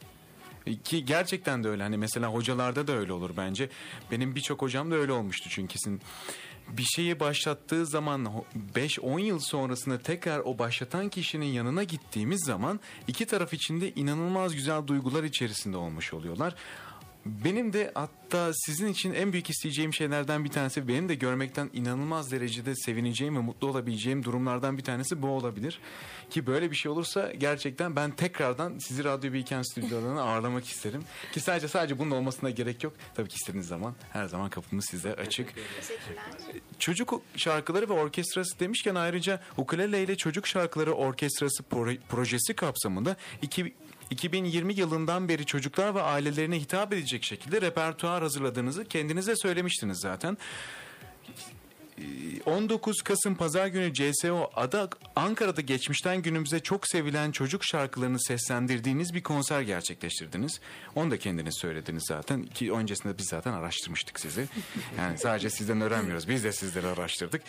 [0.75, 1.83] Ki gerçekten de öyle.
[1.83, 3.69] Hani mesela hocalarda da öyle olur bence.
[4.11, 6.01] Benim birçok hocam da öyle olmuştu çünkü sizin
[6.69, 8.29] bir şeyi başlattığı zaman
[8.75, 14.87] 5-10 yıl sonrasında tekrar o başlatan kişinin yanına gittiğimiz zaman iki taraf içinde inanılmaz güzel
[14.87, 16.55] duygular içerisinde olmuş oluyorlar.
[17.45, 22.31] Benim de hatta sizin için en büyük isteyeceğim şeylerden bir tanesi benim de görmekten inanılmaz
[22.31, 25.79] derecede sevineceğim ve mutlu olabileceğim durumlardan bir tanesi bu olabilir.
[26.29, 31.03] Ki böyle bir şey olursa gerçekten ben tekrardan sizi Radyo Bilken stüdyolarına ağırlamak isterim.
[31.33, 32.93] Ki sadece sadece bunun olmasına gerek yok.
[33.15, 35.53] Tabii ki istediğiniz zaman her zaman kapımız size açık.
[36.79, 43.73] Çocuk şarkıları ve orkestrası demişken ayrıca Ukulele ile Çocuk Şarkıları Orkestrası pro- projesi kapsamında iki,
[44.09, 50.37] 2020 yılından beri çocuklar ve ailelerine hitap edecek şekilde repertuar hazırladığınızı kendinize söylemiştiniz zaten.
[52.45, 59.23] 19 Kasım Pazar günü CSO Ada Ankara'da geçmişten günümüze çok sevilen çocuk şarkılarını seslendirdiğiniz bir
[59.23, 60.59] konser gerçekleştirdiniz.
[60.95, 64.47] Onu da kendiniz söylediniz zaten ki öncesinde biz zaten araştırmıştık sizi.
[64.97, 66.27] Yani sadece sizden öğrenmiyoruz.
[66.27, 67.41] Biz de sizleri araştırdık.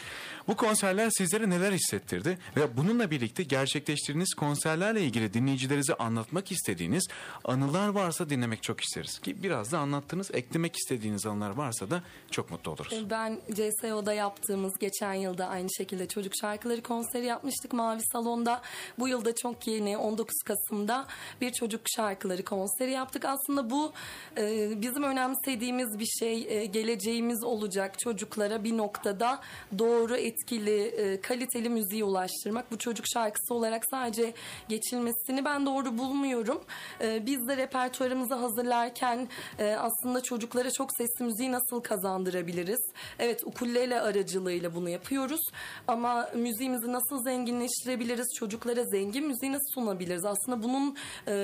[0.48, 7.08] Bu konserler sizlere neler hissettirdi ve bununla birlikte gerçekleştirdiğiniz konserlerle ilgili dinleyicilerinize anlatmak istediğiniz
[7.44, 9.18] anılar varsa dinlemek çok isteriz.
[9.18, 13.10] Ki biraz da anlattığınız, eklemek istediğiniz anılar varsa da çok mutlu oluruz.
[13.10, 18.60] Ben CSO'da yaptığımız geçen yılda aynı şekilde çocuk şarkıları konseri yapmıştık Mavi Salon'da.
[18.98, 21.06] Bu yılda çok yeni 19 Kasım'da
[21.40, 23.24] bir çocuk şarkıları konseri yaptık.
[23.24, 23.92] Aslında bu
[24.38, 26.46] e, bizim önemsediğimiz bir şey.
[26.48, 29.40] E, geleceğimiz olacak çocuklara bir noktada
[29.78, 32.72] doğru, etkili, e, kaliteli müziği ulaştırmak.
[32.72, 34.34] Bu çocuk şarkısı olarak sadece
[34.68, 36.64] geçilmesini ben doğru bulmuyorum.
[37.00, 42.80] E, biz de repertuarımızı hazırlarken e, aslında çocuklara çok sesli müziği nasıl kazandırabiliriz?
[43.18, 45.40] Evet ukulele aracılığıyla bunu yapıyoruz.
[45.88, 48.26] Ama müziğimizi nasıl zenginleştirebiliriz?
[48.38, 50.24] Çocuklara zengin müziği nasıl sunabiliriz?
[50.24, 50.96] Aslında bunun
[51.28, 51.34] e,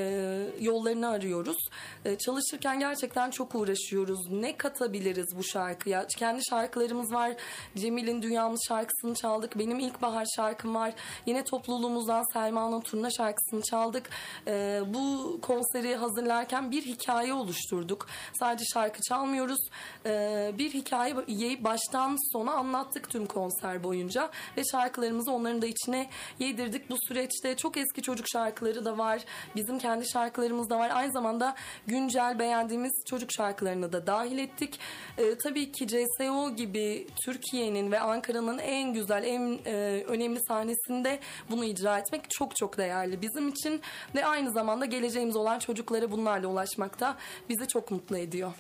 [0.61, 1.57] yollarını arıyoruz.
[2.05, 4.31] E, çalışırken gerçekten çok uğraşıyoruz.
[4.31, 6.07] Ne katabiliriz bu şarkıya?
[6.07, 7.33] Kendi şarkılarımız var.
[7.77, 9.59] Cemil'in Dünyamız şarkısını çaldık.
[9.59, 10.95] Benim ilkbahar şarkım var.
[11.27, 14.11] Yine topluluğumuzdan Selma'nın Turna şarkısını çaldık.
[14.47, 18.07] E, bu konseri hazırlarken bir hikaye oluşturduk.
[18.39, 19.69] Sadece şarkı çalmıyoruz.
[20.07, 26.91] E, bir hikayeyi baştan sona anlattık tüm konser boyunca ve şarkılarımızı onların da içine yedirdik.
[26.91, 29.25] Bu süreçte çok eski çocuk şarkıları da var.
[29.57, 30.91] Bizim kendi şarkılarımız da var.
[30.95, 31.55] Aynı zamanda
[31.87, 34.81] güncel beğendiğimiz çocuk şarkılarını da dahil ettik.
[35.19, 41.65] Ee, tabii ki CSO gibi Türkiye'nin ve Ankara'nın en güzel, en e, önemli sahnesinde bunu
[41.65, 43.81] icra etmek çok çok değerli bizim için
[44.15, 47.17] ve aynı zamanda geleceğimiz olan çocuklara bunlarla ulaşmak da
[47.49, 48.53] bizi çok mutlu ediyor.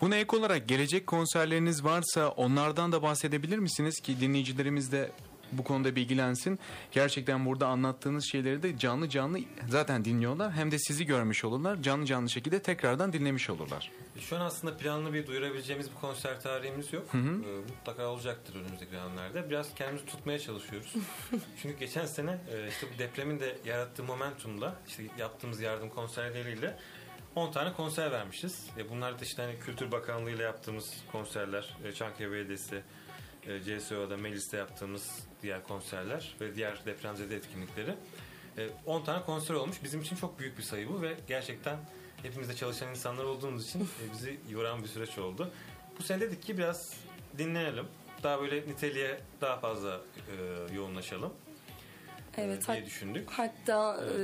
[0.00, 5.10] Buna ek olarak gelecek konserleriniz varsa onlardan da bahsedebilir misiniz ki dinleyicilerimiz de
[5.52, 6.58] bu konuda bilgilensin.
[6.92, 10.52] Gerçekten burada anlattığınız şeyleri de canlı canlı zaten dinliyorlar.
[10.52, 11.82] Hem de sizi görmüş olurlar.
[11.82, 13.90] Canlı canlı şekilde tekrardan dinlemiş olurlar.
[14.20, 17.06] Şu an aslında planlı bir duyurabileceğimiz bir konser tarihimiz yok.
[17.14, 17.18] Ee,
[17.68, 19.50] mutlaka olacaktır önümüzdeki dönemlerde.
[19.50, 20.94] Biraz kendimizi tutmaya çalışıyoruz.
[21.62, 26.76] Çünkü geçen sene e, işte bu depremin de yarattığı momentumla işte yaptığımız yardım konserleriyle
[27.36, 28.66] 10 tane konser vermişiz.
[28.78, 32.82] E, bunlar da işte hani Kültür Bakanlığı ile yaptığımız konserler, e, Çankaya Belediyesi,
[33.46, 37.94] e, CSO'da, Melis'te yaptığımız diğer konserler ve diğer depremzede etkinlikleri.
[38.58, 39.76] E, 10 tane konser olmuş.
[39.84, 41.78] Bizim için çok büyük bir sayı bu ve gerçekten
[42.22, 45.50] hepimizde çalışan insanlar olduğumuz için e, bizi yoran bir süreç oldu.
[45.98, 46.96] Bu sene dedik ki biraz
[47.38, 47.86] dinleyelim.
[48.22, 51.32] Daha böyle niteliğe daha fazla e, yoğunlaşalım
[52.38, 53.30] Evet, diye düşündük.
[53.30, 54.22] Hatta e,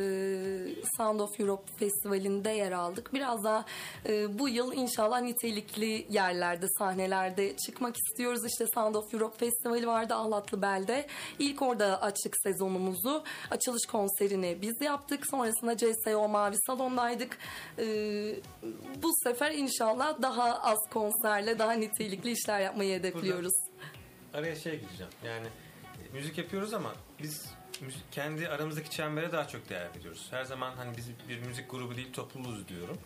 [0.97, 3.15] Sound of Europe Festivali'nde yer aldık.
[3.15, 3.65] Biraz daha
[4.09, 8.47] e, bu yıl inşallah nitelikli yerlerde, sahnelerde çıkmak istiyoruz.
[8.47, 11.07] İşte Sound of Europe Festivali vardı Ahlatlıbel'de.
[11.39, 13.25] İlk orada açtık sezonumuzu.
[13.51, 15.27] Açılış konserini biz yaptık.
[15.31, 17.39] Sonrasında CSO Mavi Salon'daydık.
[17.79, 17.85] E,
[19.03, 23.55] bu sefer inşallah daha az konserle, daha nitelikli işler yapmayı hedefliyoruz.
[24.35, 25.13] Araya şey gireceğim.
[25.25, 26.93] Yani e, müzik yapıyoruz ama
[27.23, 27.60] biz
[28.11, 30.27] kendi aramızdaki çembere daha çok değer veriyoruz.
[30.31, 32.99] Her zaman hani biz bir müzik grubu değil topluluğuz diyorum.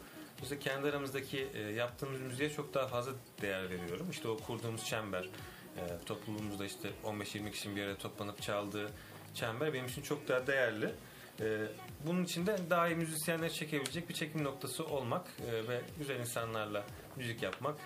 [0.43, 4.11] İşte kendi aramızdaki e, yaptığımız müziğe çok daha fazla değer veriyorum.
[4.11, 5.25] İşte o kurduğumuz çember,
[5.77, 8.91] e, topluluğumuzda işte 15-20 kişinin bir arada toplanıp çaldığı
[9.35, 10.93] çember benim için çok daha değerli.
[11.41, 11.67] E,
[12.07, 16.85] bunun için de daha iyi müzisyenleri çekebilecek bir çekim noktası olmak e, ve güzel insanlarla
[17.17, 17.77] müzik yapmak,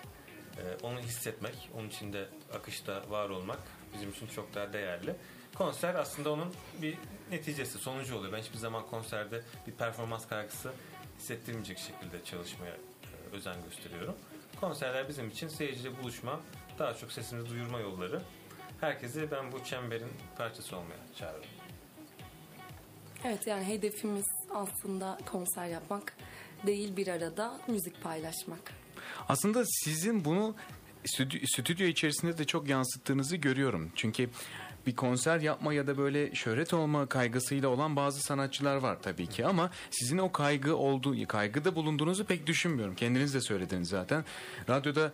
[0.83, 3.59] onu hissetmek, onun içinde akışta var olmak
[3.93, 5.15] bizim için çok daha değerli.
[5.59, 6.97] Konser aslında onun bir
[7.31, 8.33] neticesi, sonucu oluyor.
[8.33, 10.73] Ben hiçbir zaman konserde bir performans kaygısı
[11.19, 14.15] hissettirmeyecek şekilde çalışmaya e, özen gösteriyorum.
[14.59, 16.39] Konserler bizim için seyirciyle buluşma,
[16.79, 18.21] daha çok sesimizi duyurma yolları.
[18.81, 21.49] Herkesi ben bu çemberin parçası olmaya çağırıyorum.
[23.25, 26.13] Evet yani hedefimiz aslında konser yapmak
[26.67, 28.73] değil bir arada müzik paylaşmak.
[29.29, 30.55] Aslında sizin bunu
[31.05, 33.91] stüdyo, stüdyo içerisinde de çok yansıttığınızı görüyorum.
[33.95, 34.29] Çünkü
[34.85, 39.45] bir konser yapma ya da böyle şöhret olma kaygısıyla olan bazı sanatçılar var tabii ki
[39.45, 42.95] ama sizin o kaygı olduğu kaygıda bulunduğunuzu pek düşünmüyorum.
[42.95, 44.25] Kendiniz de söylediniz zaten.
[44.69, 45.11] Radyoda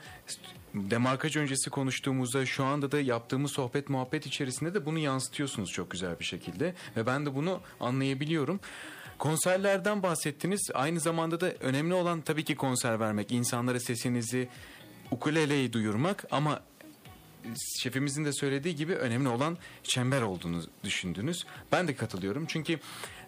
[0.74, 6.20] demarkaj öncesi konuştuğumuzda şu anda da yaptığımız sohbet muhabbet içerisinde de bunu yansıtıyorsunuz çok güzel
[6.20, 8.60] bir şekilde ve ben de bunu anlayabiliyorum.
[9.18, 10.70] Konserlerden bahsettiniz.
[10.74, 14.50] Aynı zamanda da önemli olan tabii ki konser vermek, insanlara sesinizi,
[15.12, 16.62] ukuleleyi duyurmak ama
[17.80, 21.46] şefimizin de söylediği gibi önemli olan çember olduğunu düşündünüz.
[21.72, 22.80] Ben de katılıyorum çünkü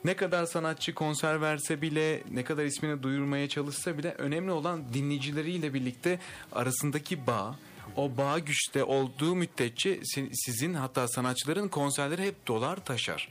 [0.04, 5.74] ne kadar sanatçı konser verse bile, ne kadar ismini duyurmaya çalışsa bile önemli olan dinleyicileriyle
[5.74, 6.20] birlikte
[6.52, 7.56] arasındaki bağ.
[7.96, 13.30] O bağ güçte olduğu müddetçe si- sizin hatta sanatçıların konserleri hep dolar taşar.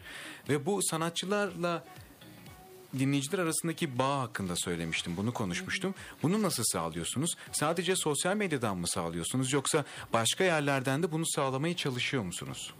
[0.48, 1.84] Ve bu sanatçılarla
[2.98, 5.16] dinleyiciler arasındaki bağ hakkında söylemiştim.
[5.16, 5.94] Bunu konuşmuştum.
[6.22, 7.36] Bunu nasıl sağlıyorsunuz?
[7.52, 12.72] Sadece sosyal medyadan mı sağlıyorsunuz yoksa başka yerlerden de bunu sağlamaya çalışıyor musunuz?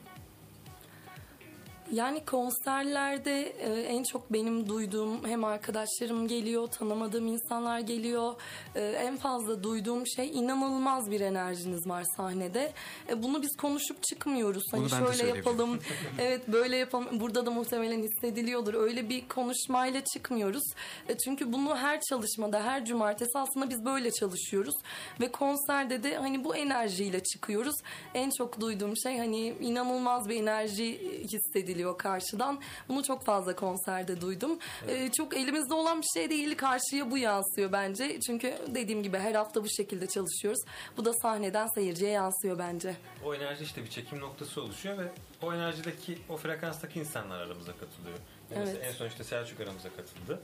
[1.93, 8.35] Yani konserlerde e, en çok benim duyduğum hem arkadaşlarım geliyor, tanımadığım insanlar geliyor.
[8.75, 12.73] E, en fazla duyduğum şey inanılmaz bir enerjiniz var sahnede.
[13.09, 14.63] E, bunu biz konuşup çıkmıyoruz.
[14.73, 15.79] Hani Bunu ben de şöyle yapalım,
[16.19, 17.21] evet böyle yapalım.
[17.21, 18.75] Burada da muhtemelen hissediliyordur.
[18.75, 20.65] Öyle bir konuşmayla çıkmıyoruz.
[21.09, 24.75] E, çünkü bunu her çalışmada, her cumartesi aslında biz böyle çalışıyoruz.
[25.21, 27.75] Ve konserde de hani bu enerjiyle çıkıyoruz.
[28.15, 30.99] En çok duyduğum şey hani inanılmaz bir enerji
[31.33, 32.61] hissediliyor karşıdan.
[32.89, 34.59] Bunu çok fazla konserde duydum.
[34.89, 36.57] E, çok elimizde olan bir şey değil.
[36.57, 38.21] Karşıya bu yansıyor bence.
[38.21, 40.61] Çünkü dediğim gibi her hafta bu şekilde çalışıyoruz.
[40.97, 42.97] Bu da sahneden seyirciye yansıyor bence.
[43.25, 45.09] O enerji işte bir çekim noktası oluşuyor ve
[45.43, 48.19] o enerjideki, o frekanstaki insanlar aramıza katılıyor.
[48.51, 48.67] Yani Evet.
[48.67, 50.41] Mesela en son işte Selçuk aramıza katıldı.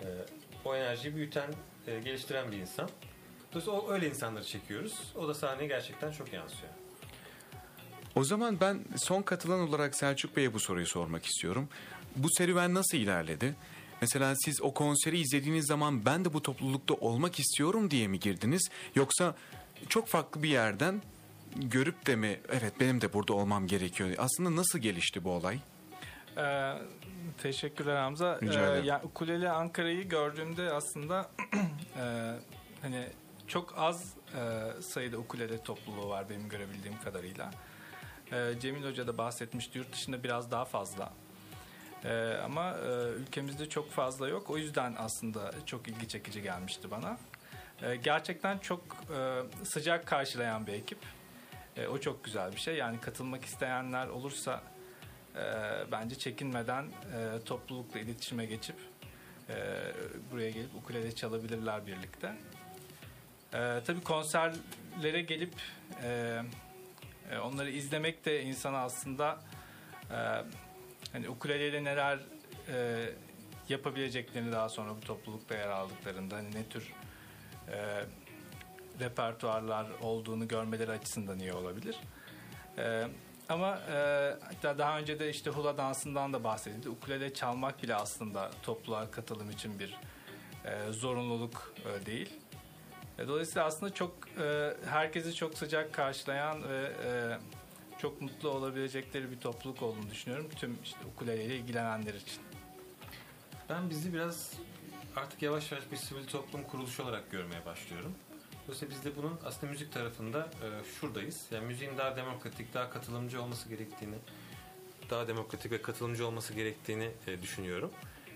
[0.00, 0.06] Ee,
[0.64, 1.50] o enerjiyi büyüten,
[1.86, 2.88] e, geliştiren bir insan.
[3.52, 5.12] Dolayısıyla o, öyle insanları çekiyoruz.
[5.16, 6.72] O da sahneye gerçekten çok yansıyor.
[8.14, 11.68] O zaman ben son katılan olarak Selçuk Bey'e bu soruyu sormak istiyorum.
[12.16, 13.54] Bu serüven nasıl ilerledi?
[14.00, 18.70] Mesela siz o konseri izlediğiniz zaman ben de bu toplulukta olmak istiyorum diye mi girdiniz?
[18.94, 19.34] Yoksa
[19.88, 21.02] çok farklı bir yerden
[21.56, 24.10] görüp de mi evet benim de burada olmam gerekiyor?
[24.18, 25.58] Aslında nasıl gelişti bu olay?
[26.36, 26.72] Ee,
[27.42, 28.40] teşekkürler Hamza.
[28.42, 31.30] Rica Ee, ya, ukulele Ankara'yı gördüğümde aslında
[31.96, 32.32] e,
[32.82, 33.06] hani
[33.46, 37.50] çok az e, sayıda ukulele topluluğu var benim görebildiğim kadarıyla.
[38.32, 41.12] E, Cemil Hoca da bahsetmişti yurt dışında biraz daha fazla.
[42.04, 44.50] E, ama e, ülkemizde çok fazla yok.
[44.50, 47.18] O yüzden aslında çok ilgi çekici gelmişti bana.
[47.82, 48.80] E, gerçekten çok
[49.16, 50.98] e, sıcak karşılayan bir ekip.
[51.76, 52.76] E, o çok güzel bir şey.
[52.76, 54.62] Yani katılmak isteyenler olursa
[55.36, 55.42] e,
[55.92, 58.76] bence çekinmeden e, toplulukla iletişime geçip
[59.48, 59.54] e,
[60.32, 62.32] buraya gelip ukulele çalabilirler birlikte.
[63.54, 65.54] E, tabii konserlere gelip
[66.02, 66.40] e,
[67.32, 69.40] e, onları izlemek de insana aslında
[70.10, 70.16] e,
[71.12, 72.18] hani ukuleleyle neler
[72.68, 73.06] e,
[73.68, 76.92] yapabileceklerini daha sonra bu toplulukta yer aldıklarında hani ne tür
[77.72, 78.04] e,
[79.00, 81.96] repertuarlar olduğunu görmeleri açısından iyi olabilir.
[82.78, 83.04] E,
[83.48, 83.96] ama e,
[84.40, 86.88] hatta daha önce de işte hula dansından da bahsedildi.
[86.88, 89.98] Ukulele çalmak bile aslında topluluğa katılım için bir
[90.64, 92.41] e, zorunluluk e, değil.
[93.18, 97.38] E, dolayısıyla aslında çok e, herkesi çok sıcak karşılayan ve e,
[97.98, 100.48] çok mutlu olabilecekleri bir topluluk olduğunu düşünüyorum.
[100.56, 102.42] Tüm işte ukuleleyle ilgilenenler için.
[103.68, 104.52] Ben bizi biraz
[105.16, 108.14] artık yavaş yavaş bir sivil toplum kuruluşu olarak görmeye başlıyorum.
[108.66, 111.46] Dolayısıyla biz de bunun aslında müzik tarafında e, şuradayız.
[111.50, 114.14] Yani müziğin daha demokratik, daha katılımcı olması gerektiğini,
[115.10, 117.90] daha demokratik ve katılımcı olması gerektiğini e, düşünüyorum.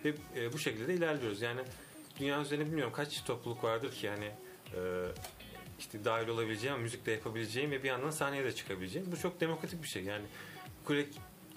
[0.04, 1.42] Ve e, bu şekilde de ilerliyoruz.
[1.42, 1.60] Yani
[2.20, 4.30] dünya üzerinde bilmiyorum kaç topluluk vardır ki yani
[4.74, 4.78] e,
[5.78, 9.12] işte dahil olabileceğim, müzik de yapabileceğim ve bir yandan sahneye de çıkabileceğim.
[9.12, 10.04] Bu çok demokratik bir şey.
[10.04, 10.24] Yani
[10.82, 11.06] ukulele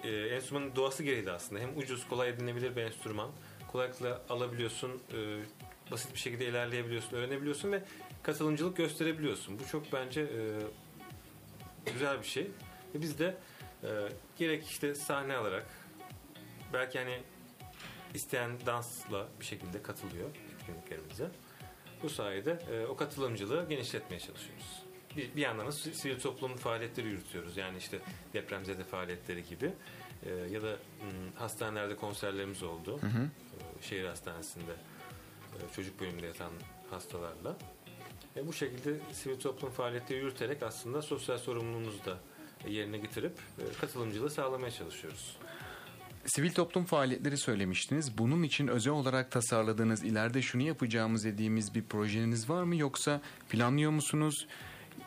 [0.04, 1.60] e, enstrümanın doğası gereği de aslında.
[1.60, 3.30] Hem ucuz, kolay edinebilir bir enstrüman.
[3.72, 5.40] Kolaylıkla alabiliyorsun, e,
[5.90, 7.82] basit bir şekilde ilerleyebiliyorsun, öğrenebiliyorsun ve
[8.22, 9.58] katılımcılık gösterebiliyorsun.
[9.58, 12.44] Bu çok bence e, güzel bir şey.
[12.94, 13.36] Ve biz de
[13.82, 13.88] e,
[14.38, 15.66] gerek işte sahne alarak
[16.72, 17.20] belki hani
[18.14, 21.30] isteyen dansla bir şekilde katılıyor etkinliklerimize.
[22.02, 24.82] Bu sayede e, o katılımcılığı genişletmeye çalışıyoruz.
[25.16, 27.56] Bir, bir yandan da si- sivil toplum faaliyetleri yürütüyoruz.
[27.56, 27.98] Yani işte
[28.32, 29.72] depremzede faaliyetleri gibi
[30.26, 30.70] e, ya da
[31.00, 33.00] hmm, hastanelerde konserlerimiz oldu.
[33.80, 34.72] E, şehir hastanesinde
[35.54, 36.52] e, çocuk bölümünde yatan
[36.90, 37.56] hastalarla.
[38.36, 42.18] E, bu şekilde sivil toplum faaliyetleri yürüterek aslında sosyal sorumluluğumuzu da
[42.68, 45.36] yerine getirip e, katılımcılığı sağlamaya çalışıyoruz.
[46.26, 48.18] Sivil toplum faaliyetleri söylemiştiniz.
[48.18, 53.90] Bunun için özel olarak tasarladığınız ileride şunu yapacağımız dediğimiz bir projeniz var mı yoksa planlıyor
[53.90, 54.46] musunuz?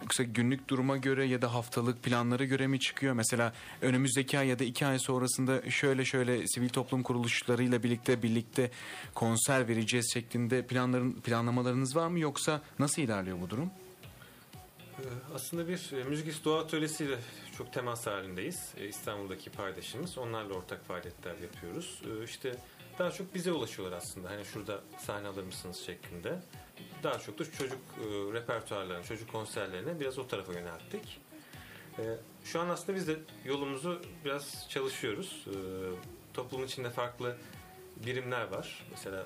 [0.01, 3.13] Yoksa günlük duruma göre ya da haftalık planlara göre mi çıkıyor?
[3.13, 8.71] Mesela önümüzdeki ay ya da iki ay sonrasında şöyle şöyle sivil toplum kuruluşlarıyla birlikte birlikte
[9.15, 13.71] konser vereceğiz şeklinde planların planlamalarınız var mı yoksa nasıl ilerliyor bu durum?
[14.99, 17.17] Ee, Aslında bir e, müzik doğa atölyesiyle
[17.57, 18.73] çok temas halindeyiz.
[18.77, 20.17] E, İstanbul'daki paydaşımız.
[20.17, 22.01] Onlarla ortak faaliyetler yapıyoruz.
[22.21, 22.55] E, İşte
[22.99, 24.29] daha çok bize ulaşıyorlar aslında.
[24.29, 26.39] Hani şurada sahne alır mısınız şeklinde.
[27.03, 27.79] Daha çok da çocuk
[28.33, 31.21] repertuarlarına, çocuk konserlerine biraz o tarafa yönelttik.
[32.43, 33.15] Şu an aslında biz de
[33.45, 35.45] yolumuzu biraz çalışıyoruz.
[36.33, 37.37] Toplumun içinde farklı
[38.05, 38.87] birimler var.
[38.91, 39.25] Mesela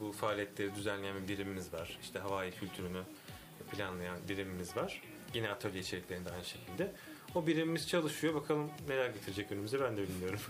[0.00, 1.98] bu faaliyetleri düzenleyen bir birimimiz var.
[2.02, 3.02] İşte havai kültürünü
[3.70, 5.02] planlayan birimimiz var.
[5.34, 6.92] Yine atölye içeriklerinde aynı şekilde.
[7.34, 8.34] O birimimiz çalışıyor.
[8.34, 10.40] Bakalım neler getirecek önümüze ben de bilmiyorum.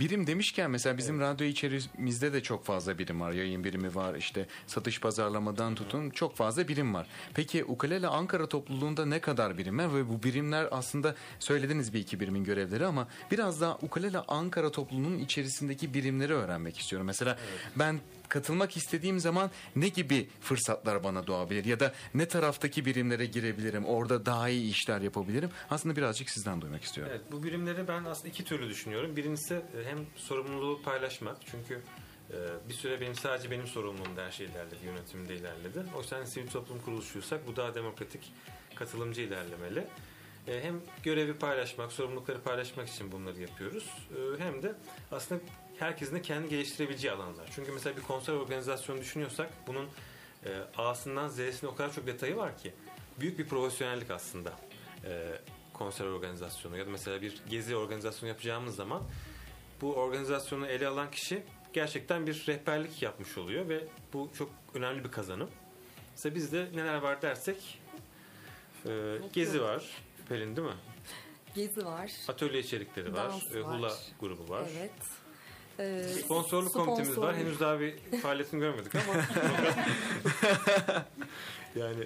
[0.00, 3.32] Birim demişken mesela bizim radyo içerimizde de çok fazla birim var.
[3.32, 7.06] Yayın birimi var işte satış pazarlamadan tutun çok fazla birim var.
[7.34, 12.20] Peki Ukulele Ankara topluluğunda ne kadar birim var ve bu birimler aslında söylediniz bir iki
[12.20, 17.06] birimin görevleri ama biraz daha Ukulele Ankara topluluğunun içerisindeki birimleri öğrenmek istiyorum.
[17.06, 17.38] Mesela
[17.76, 18.00] ben
[18.30, 24.26] katılmak istediğim zaman ne gibi fırsatlar bana doğabilir ya da ne taraftaki birimlere girebilirim orada
[24.26, 27.12] daha iyi işler yapabilirim aslında birazcık sizden duymak istiyorum.
[27.16, 29.16] Evet, bu birimleri ben aslında iki türlü düşünüyorum.
[29.16, 31.36] Birincisi e, hem sorumluluğu paylaşmak.
[31.50, 31.80] Çünkü
[32.30, 35.84] e, bir süre benim sadece benim sorumluluğumda her şey ilerledi, yönetimde ilerledi.
[35.96, 38.32] O yüzden sivil toplum kuruluşuysak bu daha demokratik,
[38.74, 39.86] katılımcı ilerlemeli.
[40.48, 43.86] E, hem görevi paylaşmak, sorumlulukları paylaşmak için bunları yapıyoruz.
[44.38, 44.74] Hem de
[45.12, 45.40] aslında
[45.80, 47.50] herkesin de kendi geliştirebileceği alanlar.
[47.54, 49.88] Çünkü mesela bir konser organizasyonu düşünüyorsak bunun
[50.76, 52.72] A'sından Z'sine o kadar çok detayı var ki
[53.20, 54.52] büyük bir profesyonellik aslında
[55.74, 59.02] konser organizasyonu ya da mesela bir gezi organizasyonu yapacağımız zaman
[59.80, 65.10] bu organizasyonu ele alan kişi gerçekten bir rehberlik yapmış oluyor ve bu çok önemli bir
[65.10, 65.50] kazanım.
[66.10, 67.80] Mesela bizde neler var dersek
[68.86, 69.84] e, gezi var.
[70.28, 70.74] Pelin değil mi?
[71.54, 72.12] Gezi var.
[72.28, 73.30] Atölye içerikleri var.
[73.30, 73.78] Dans e, var.
[73.78, 74.64] Hula grubu var.
[74.78, 74.92] Evet.
[75.78, 77.36] Ee, Sponsorluk komitemiz var.
[77.36, 79.14] Henüz daha bir faaliyetini görmedik ama
[81.76, 82.04] yani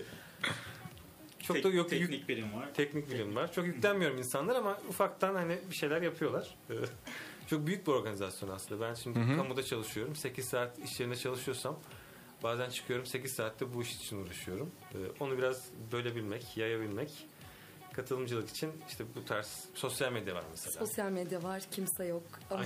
[1.43, 2.75] çok Tek- da yok teknik birim var.
[2.75, 3.53] teknik bilim var.
[3.53, 6.55] Çok yüklenmiyorum insanlar ama ufaktan hani bir şeyler yapıyorlar.
[6.71, 6.75] Ee,
[7.47, 8.89] Çok büyük bir organizasyon aslında.
[8.89, 10.17] Ben şimdi kamuda çalışıyorum.
[10.17, 11.79] 8 saat iş yerinde çalışıyorsam
[12.43, 14.71] bazen çıkıyorum 8 saatte bu iş için uğraşıyorum.
[14.95, 17.11] Ee, Onu biraz bölebilmek, yayabilmek
[17.97, 20.87] katılımcılık için işte bu tarz sosyal medya var mesela.
[20.87, 22.65] Sosyal medya var, kimse yok ama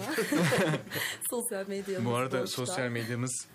[1.30, 2.04] sosyal medya.
[2.04, 3.46] Bu arada sosyal medyamız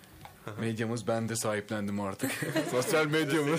[0.60, 2.30] medyamız ben de sahiplendim artık.
[2.70, 3.56] sosyal medyamı.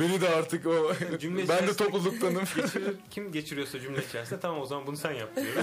[0.00, 2.44] Beni de artık o Cümle ben de topluluktanım.
[2.56, 5.62] Geçirir, kim geçiriyorsa cümle içerisinde tamam o zaman bunu sen yap diyorum.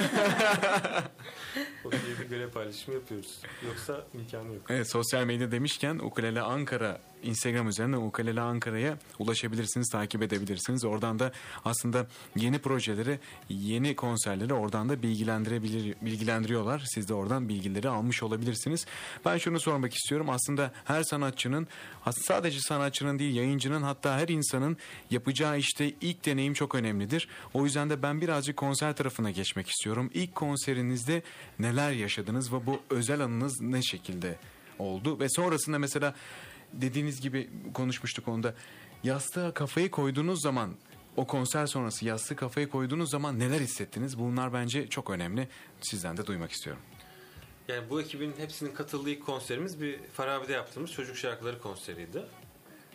[1.85, 3.39] o diye bir görev paylaşımı yapıyoruz.
[3.67, 4.63] Yoksa imkanı yok.
[4.69, 10.85] Evet sosyal medya demişken Ukulele Ankara Instagram üzerinden Ukulele Ankara'ya ulaşabilirsiniz, takip edebilirsiniz.
[10.85, 11.31] Oradan da
[11.65, 13.19] aslında yeni projeleri,
[13.49, 16.83] yeni konserleri oradan da bilgilendirebilir, bilgilendiriyorlar.
[16.85, 18.85] Siz de oradan bilgileri almış olabilirsiniz.
[19.25, 20.29] Ben şunu sormak istiyorum.
[20.29, 21.67] Aslında her sanatçının,
[22.11, 24.77] sadece sanatçının değil yayıncının hatta her insanın
[25.11, 27.27] yapacağı işte ilk deneyim çok önemlidir.
[27.53, 30.09] O yüzden de ben birazcık konser tarafına geçmek istiyorum.
[30.13, 31.21] İlk konserinizde
[31.59, 34.37] neler yaşadınız ve bu özel anınız ne şekilde
[34.79, 35.19] oldu?
[35.19, 36.15] Ve sonrasında mesela
[36.81, 38.53] dediğiniz gibi konuşmuştuk onda.
[39.03, 40.75] Yastığa kafayı koyduğunuz zaman
[41.17, 44.19] o konser sonrası yastığı kafayı koyduğunuz zaman neler hissettiniz?
[44.19, 45.47] Bunlar bence çok önemli.
[45.81, 46.81] Sizden de duymak istiyorum.
[47.67, 52.23] Yani bu ekibin hepsinin katıldığı konserimiz bir Farabi'de yaptığımız Çocuk Şarkıları konseriydi.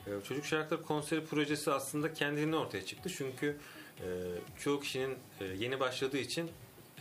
[0.07, 3.11] Ee, Çocuk Şarkıları konseri projesi aslında kendiliğinden ortaya çıktı.
[3.17, 3.57] Çünkü
[4.01, 4.07] e,
[4.59, 6.51] çoğu kişinin e, yeni başladığı için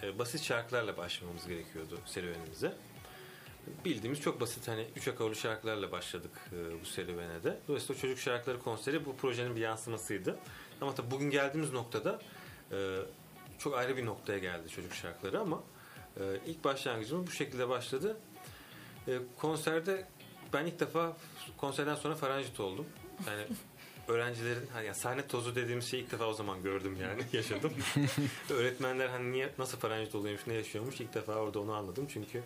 [0.04, 2.74] e, basit şarkılarla başlamamız gerekiyordu serüvenimize.
[3.86, 7.60] Bildiğimiz çok basit hani üç akorlu şarkılarla başladık e, bu serüvene de.
[7.68, 10.40] Dolayısıyla Çocuk Şarkıları konseri bu projenin bir yansımasıydı.
[10.82, 12.20] Ama tabii bugün geldiğimiz noktada
[12.72, 13.00] e,
[13.58, 15.64] çok ayrı bir noktaya geldi Çocuk Şarkıları ama
[16.20, 18.18] e, ilk başlangıcımız bu şekilde başladı.
[19.08, 20.08] E, konserde
[20.54, 21.18] ben ilk defa
[21.58, 22.86] konserden sonra faranjit oldum.
[23.28, 23.44] Yani
[24.08, 27.74] öğrencilerin hani yani sahne tozu dediğimiz şeyi ilk defa o zaman gördüm yani yaşadım.
[28.50, 32.44] Öğretmenler hani niye nasıl faranjit oluyormuş ne yaşıyormuş ilk defa orada onu anladım çünkü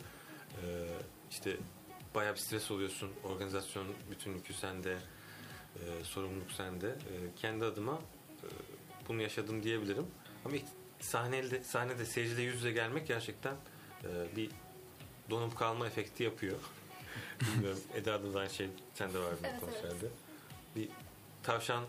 [1.31, 1.57] işte
[2.15, 4.97] bayağı bir stres oluyorsun organizasyon bütün yükü sende
[5.75, 8.01] e, sorumluluk sende E, kendi adıma
[8.43, 8.47] e,
[9.07, 10.05] bunu yaşadım diyebilirim
[10.45, 10.55] ama
[10.99, 13.55] sahnede, sahnede seyirciyle yüz yüze gelmek gerçekten
[14.03, 14.49] e, bir
[15.29, 16.57] donup kalma efekti yapıyor.
[17.41, 20.07] Bilmiyorum Eda'da da aynı şey sende var bu Evet, konserde.
[20.75, 20.89] Bir
[21.43, 21.83] tavşan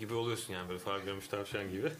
[0.00, 1.92] gibi oluyorsun yani böyle far görmüş tavşan gibi.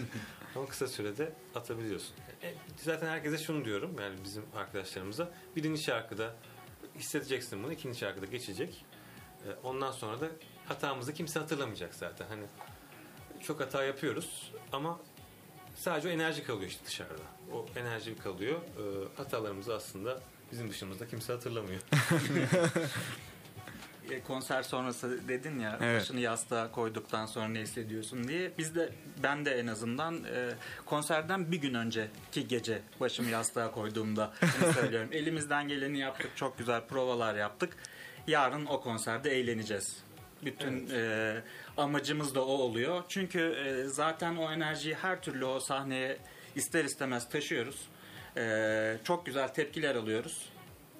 [0.56, 2.14] Ama kısa sürede atabiliyorsun.
[2.42, 5.30] E, zaten herkese şunu diyorum yani bizim arkadaşlarımıza.
[5.56, 6.34] Birinci şarkıda
[6.98, 7.72] hissedeceksin bunu.
[7.72, 8.84] ikinci şarkıda geçecek.
[9.46, 10.26] E, ondan sonra da
[10.66, 12.26] hatamızı kimse hatırlamayacak zaten.
[12.28, 12.42] Hani
[13.42, 15.00] çok hata yapıyoruz ama
[15.76, 17.22] sadece o enerji kalıyor işte dışarıda.
[17.52, 18.56] O enerji kalıyor.
[18.58, 18.82] E,
[19.16, 20.20] hatalarımızı aslında
[20.52, 21.80] bizim dışımızda kimse hatırlamıyor.
[24.10, 26.00] E, konser sonrası dedin ya Evet.
[26.00, 28.52] başını yastığa koyduktan sonra ne hissediyorsun diye.
[28.58, 28.92] Biz de
[29.22, 30.50] ben de en azından e,
[30.86, 34.32] konserden bir gün önceki gece başımı yastığa koyduğumda
[34.74, 35.08] söylüyorum.
[35.12, 36.30] Elimizden geleni yaptık.
[36.36, 37.76] Çok güzel provalar yaptık.
[38.26, 39.96] Yarın o konserde eğleneceğiz.
[40.44, 41.34] Bütün e,
[41.76, 43.02] amacımız da o oluyor.
[43.08, 46.18] Çünkü e, zaten o enerjiyi her türlü o sahneye
[46.54, 47.88] ister istemez taşıyoruz.
[48.36, 50.48] E, çok güzel tepkiler alıyoruz.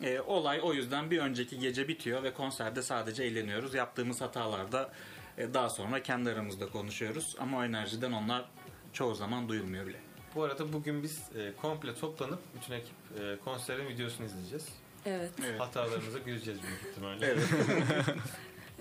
[0.03, 3.75] E, olay o yüzden bir önceki gece bitiyor ve konserde sadece eğleniyoruz.
[3.75, 4.93] Yaptığımız hatalarda
[5.39, 7.37] e, daha sonra kendi aramızda konuşuyoruz.
[7.39, 8.45] Ama o enerjiden onlar
[8.93, 10.01] çoğu zaman duyulmuyor bile.
[10.35, 14.69] Bu arada bugün biz e, komple toplanıp bütün ekip e, konserin videosunu izleyeceğiz.
[15.07, 15.31] Evet.
[15.47, 15.61] Evet.
[15.61, 17.27] Hatalarımıza güleceğiz büyük ihtimalle.
[17.27, 17.45] Evet.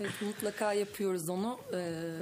[0.00, 1.58] Evet mutlaka yapıyoruz onu.
[1.74, 2.12] Ee,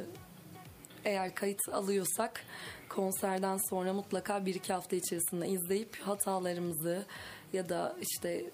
[1.04, 2.44] eğer kayıt alıyorsak
[2.88, 7.06] konserden sonra mutlaka bir iki hafta içerisinde izleyip hatalarımızı
[7.52, 8.44] ya da işte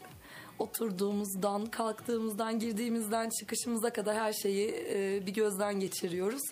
[0.58, 6.42] oturduğumuzdan, kalktığımızdan, girdiğimizden, çıkışımıza kadar her şeyi e, bir gözden geçiriyoruz.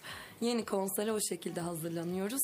[0.42, 2.42] Yeni konsere o şekilde hazırlanıyoruz.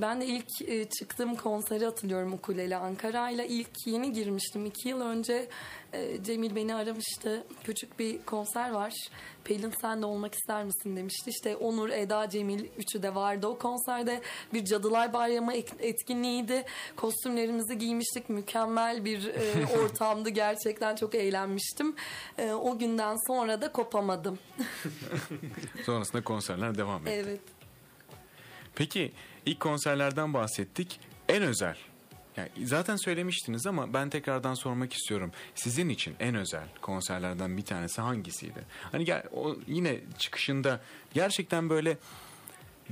[0.00, 3.44] Ben de ilk e, çıktığım konseri hatırlıyorum Ukulele Ankara'yla.
[3.44, 4.66] ilk yeni girmiştim.
[4.66, 5.48] iki yıl önce
[5.92, 7.44] e, Cemil beni aramıştı.
[7.64, 8.92] Küçük bir konser var.
[9.44, 11.30] Pelin sen de olmak ister misin demişti.
[11.30, 13.46] İşte Onur, Eda, Cemil üçü de vardı.
[13.46, 14.20] O konserde
[14.52, 16.64] bir Cadılar Bayramı etkinliğiydi.
[16.96, 18.28] Kostümlerimizi giymiştik.
[18.28, 20.28] Mükemmel bir e, ortamdı.
[20.28, 21.94] Gerçekten çok eğlenmiştim.
[22.38, 24.38] E, o günden sonra da kopamadım.
[25.86, 27.22] Sonrasında konserler devam etti.
[27.24, 27.33] evet.
[28.74, 29.12] Peki
[29.46, 31.00] ilk konserlerden bahsettik.
[31.28, 31.76] En özel.
[32.36, 35.32] Yani zaten söylemiştiniz ama ben tekrardan sormak istiyorum.
[35.54, 38.64] Sizin için en özel konserlerden bir tanesi hangisiydi?
[38.92, 40.80] Hani gel, o yine çıkışında
[41.14, 41.98] gerçekten böyle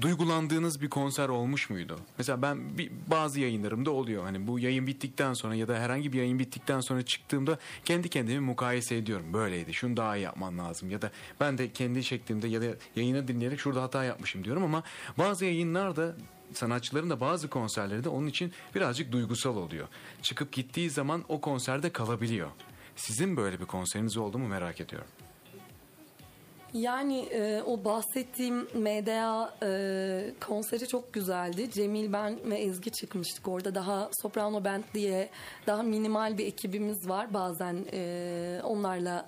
[0.01, 1.99] duygulandığınız bir konser olmuş muydu?
[2.18, 4.22] Mesela ben bir, bazı yayınlarımda oluyor.
[4.24, 8.40] Hani bu yayın bittikten sonra ya da herhangi bir yayın bittikten sonra çıktığımda kendi kendimi
[8.40, 9.32] mukayese ediyorum.
[9.32, 9.74] Böyleydi.
[9.74, 10.90] Şunu daha iyi yapman lazım.
[10.90, 12.66] Ya da ben de kendi şeklimde ya da
[12.97, 14.82] yayını dinleyerek şurada hata yapmışım diyorum ama
[15.18, 16.16] bazı yayınlarda
[16.53, 19.88] sanatçıların da bazı konserleri de onun için birazcık duygusal oluyor.
[20.22, 22.49] Çıkıp gittiği zaman o konserde kalabiliyor.
[22.97, 25.09] Sizin böyle bir konseriniz oldu mu merak ediyorum.
[26.74, 31.70] Yani e, o bahsettiğim MDA e, konseri çok güzeldi.
[31.70, 33.48] Cemil, ben ve Ezgi çıkmıştık.
[33.48, 35.30] Orada daha Soprano Band diye
[35.66, 37.34] daha minimal bir ekibimiz var.
[37.34, 39.26] Bazen e, onlarla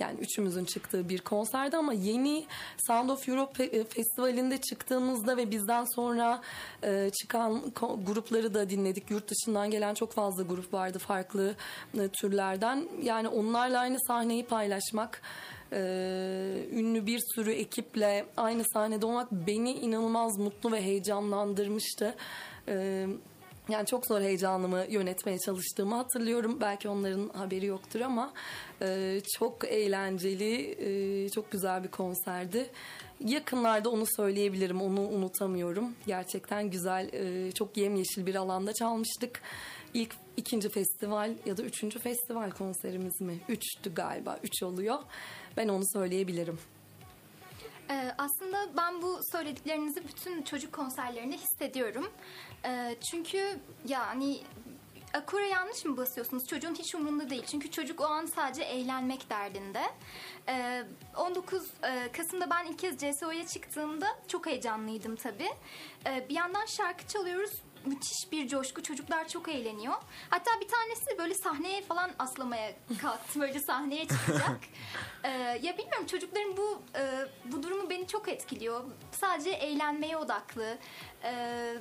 [0.00, 2.46] yani üçümüzün çıktığı bir konserdi ama yeni
[2.86, 6.40] Sound of Europe e, festivalinde çıktığımızda ve bizden sonra
[6.82, 7.62] e, çıkan
[8.06, 9.10] grupları da dinledik.
[9.10, 11.54] Yurt dışından gelen çok fazla grup vardı farklı
[11.98, 12.88] e, türlerden.
[13.02, 15.22] Yani onlarla aynı sahneyi paylaşmak
[15.72, 15.78] e,
[16.72, 22.14] ünlü bir sürü ekiple aynı sahnede olmak beni inanılmaz mutlu ve heyecanlandırmıştı.
[22.68, 23.06] E,
[23.68, 26.58] yani çok zor heyecanımı yönetmeye çalıştığımı hatırlıyorum.
[26.60, 28.32] Belki onların haberi yoktur ama
[28.82, 32.70] e, çok eğlenceli, e, çok güzel bir konserdi.
[33.20, 35.94] Yakınlarda onu söyleyebilirim, onu unutamıyorum.
[36.06, 39.40] Gerçekten güzel, e, çok yemyeşil bir alanda çalmıştık.
[39.94, 43.38] İlk ikinci festival ya da üçüncü festival konserimiz mi?
[43.48, 44.98] Üçtü galiba, üç oluyor.
[45.56, 46.58] Ben onu söyleyebilirim.
[47.90, 52.10] Ee, aslında ben bu söylediklerinizi bütün çocuk konserlerinde hissediyorum.
[52.64, 54.40] Ee, çünkü yani
[55.14, 56.46] akora yanlış mı basıyorsunuz?
[56.46, 57.44] Çocuğun hiç umurunda değil.
[57.46, 59.82] Çünkü çocuk o an sadece eğlenmek derdinde.
[60.48, 60.84] Ee,
[61.16, 65.50] 19 e, Kasım'da ben ilk kez CSO'ya çıktığımda çok heyecanlıydım tabii.
[66.06, 67.52] Ee, bir yandan şarkı çalıyoruz.
[67.86, 68.82] Müthiş bir coşku.
[68.82, 69.94] Çocuklar çok eğleniyor.
[70.30, 72.72] Hatta bir tanesi böyle sahneye falan aslamaya
[73.02, 73.40] kalktı.
[73.40, 74.60] Böyle sahneye çıkacak.
[75.24, 75.28] Ee,
[75.62, 77.02] ya bilmiyorum çocukların bu e,
[77.44, 78.84] bu durumu beni çok etkiliyor.
[79.12, 80.78] Sadece eğlenmeye odaklı.
[81.24, 81.74] Ee,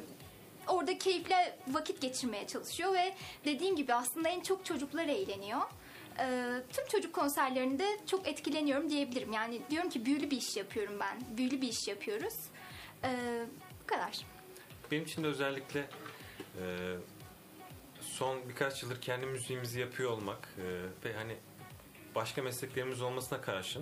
[0.67, 5.61] orada keyifle vakit geçirmeye çalışıyor ve dediğim gibi aslında en çok çocuklar eğleniyor.
[6.19, 9.33] Ee, tüm çocuk konserlerinde çok etkileniyorum diyebilirim.
[9.33, 11.37] Yani diyorum ki büyülü bir iş yapıyorum ben.
[11.37, 12.35] Büyülü bir iş yapıyoruz.
[13.03, 13.45] Ee,
[13.83, 14.34] bu kadar.
[14.91, 15.79] Benim için de özellikle
[16.61, 16.95] e,
[18.01, 20.63] son birkaç yıldır kendi müziğimizi yapıyor olmak e,
[21.05, 21.35] ve hani
[22.15, 23.81] başka mesleklerimiz olmasına karşın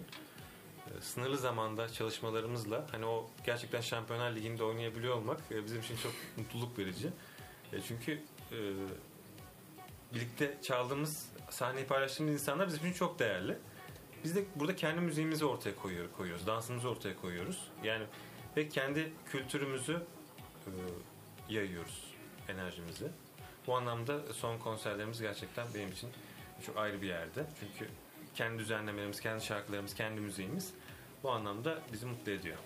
[0.87, 6.11] e, sınırlı zamanda çalışmalarımızla hani o gerçekten Şampiyonlar Ligi'nde oynayabiliyor olmak e, bizim için çok
[6.37, 7.07] mutluluk verici.
[7.73, 8.11] E, çünkü
[8.51, 8.57] e,
[10.13, 13.57] birlikte çaldığımız sahneyi paylaştığımız insanlar bizim için çok değerli.
[14.23, 17.67] Biz de burada kendi müziğimizi ortaya koyuyor, koyuyoruz, dansımızı ortaya koyuyoruz.
[17.83, 18.05] Yani
[18.57, 20.01] ve kendi kültürümüzü
[20.67, 22.13] e, yayıyoruz
[22.49, 23.07] enerjimizi.
[23.67, 26.09] Bu anlamda son konserlerimiz gerçekten benim için
[26.65, 27.45] çok ayrı bir yerde.
[27.59, 27.91] Çünkü
[28.35, 30.73] kendi düzenlemelerimiz, kendi şarkılarımız, kendi müziğimiz
[31.23, 32.57] bu anlamda bizi mutlu ediyor.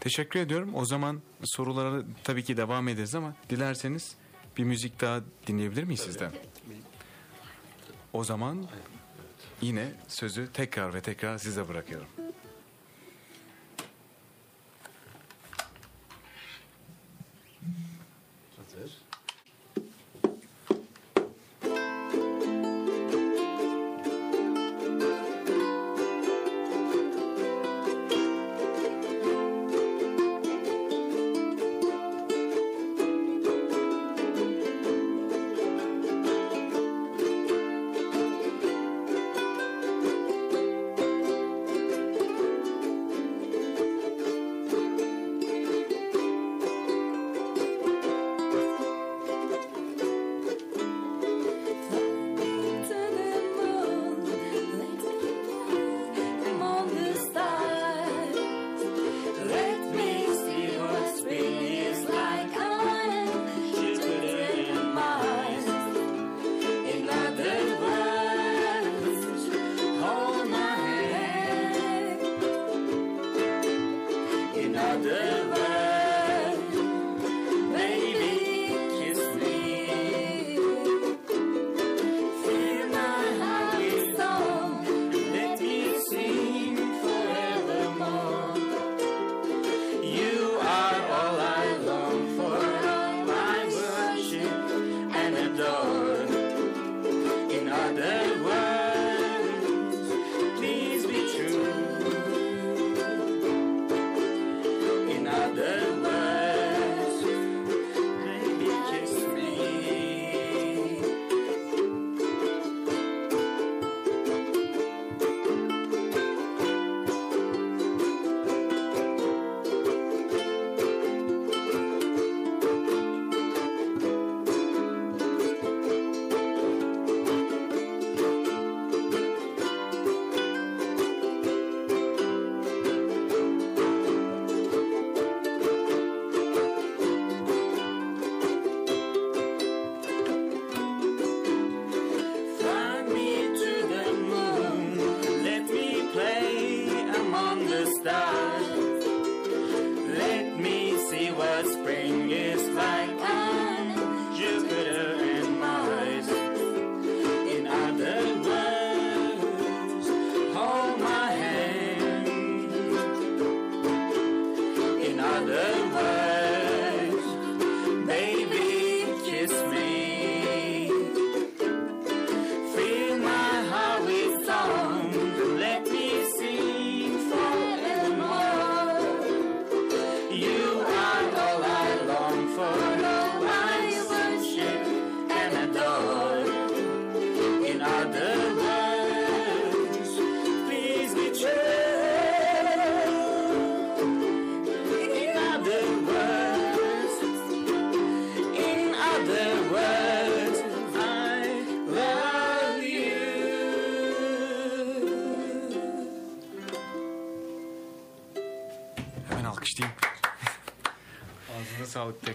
[0.00, 0.74] Teşekkür ediyorum.
[0.74, 4.16] O zaman sorulara tabii ki devam ederiz ama dilerseniz
[4.56, 6.32] bir müzik daha dinleyebilir miyiz sizden?
[8.12, 8.66] O zaman
[9.60, 12.08] yine sözü tekrar ve tekrar size bırakıyorum.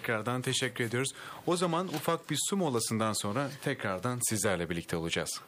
[0.04, 1.14] Tekrardan teşekkür ediyoruz.
[1.48, 5.42] O zaman ufak bir su molasından sonra tekrardan sizlerle birlikte olacağız.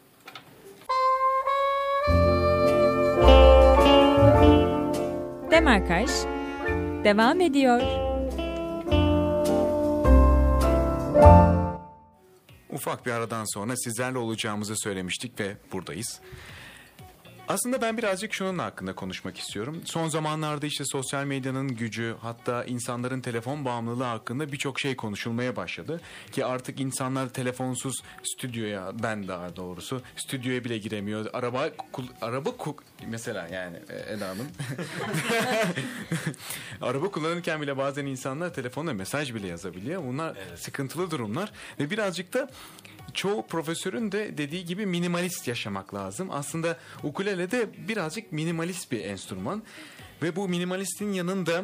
[5.52, 6.10] Demarkaj
[7.04, 7.82] devam ediyor.
[12.70, 16.20] Ufak bir aradan sonra sizlerle olacağımızı söylemiştik ve buradayız.
[17.48, 19.82] Aslında ben birazcık şunun hakkında konuşmak istiyorum.
[19.86, 26.02] Son zamanlarda işte sosyal medyanın gücü hatta insanların telefon bağımlılığı hakkında birçok şey konuşulmaya başladı.
[26.32, 31.26] Ki artık insanlar telefonsuz stüdyoya ben daha doğrusu stüdyoya bile giremiyor.
[31.34, 31.70] Araba
[32.22, 32.50] araba
[33.08, 34.48] mesela yani e, Eda Hanım.
[36.82, 40.04] araba kullanırken bile bazen insanlar telefonla mesaj bile yazabiliyor.
[40.04, 42.50] Bunlar sıkıntılı durumlar ve birazcık da
[43.16, 46.30] çoğu profesörün de dediği gibi minimalist yaşamak lazım.
[46.32, 49.64] Aslında ukulele de birazcık minimalist bir enstrüman
[50.22, 51.64] ve bu minimalistin yanında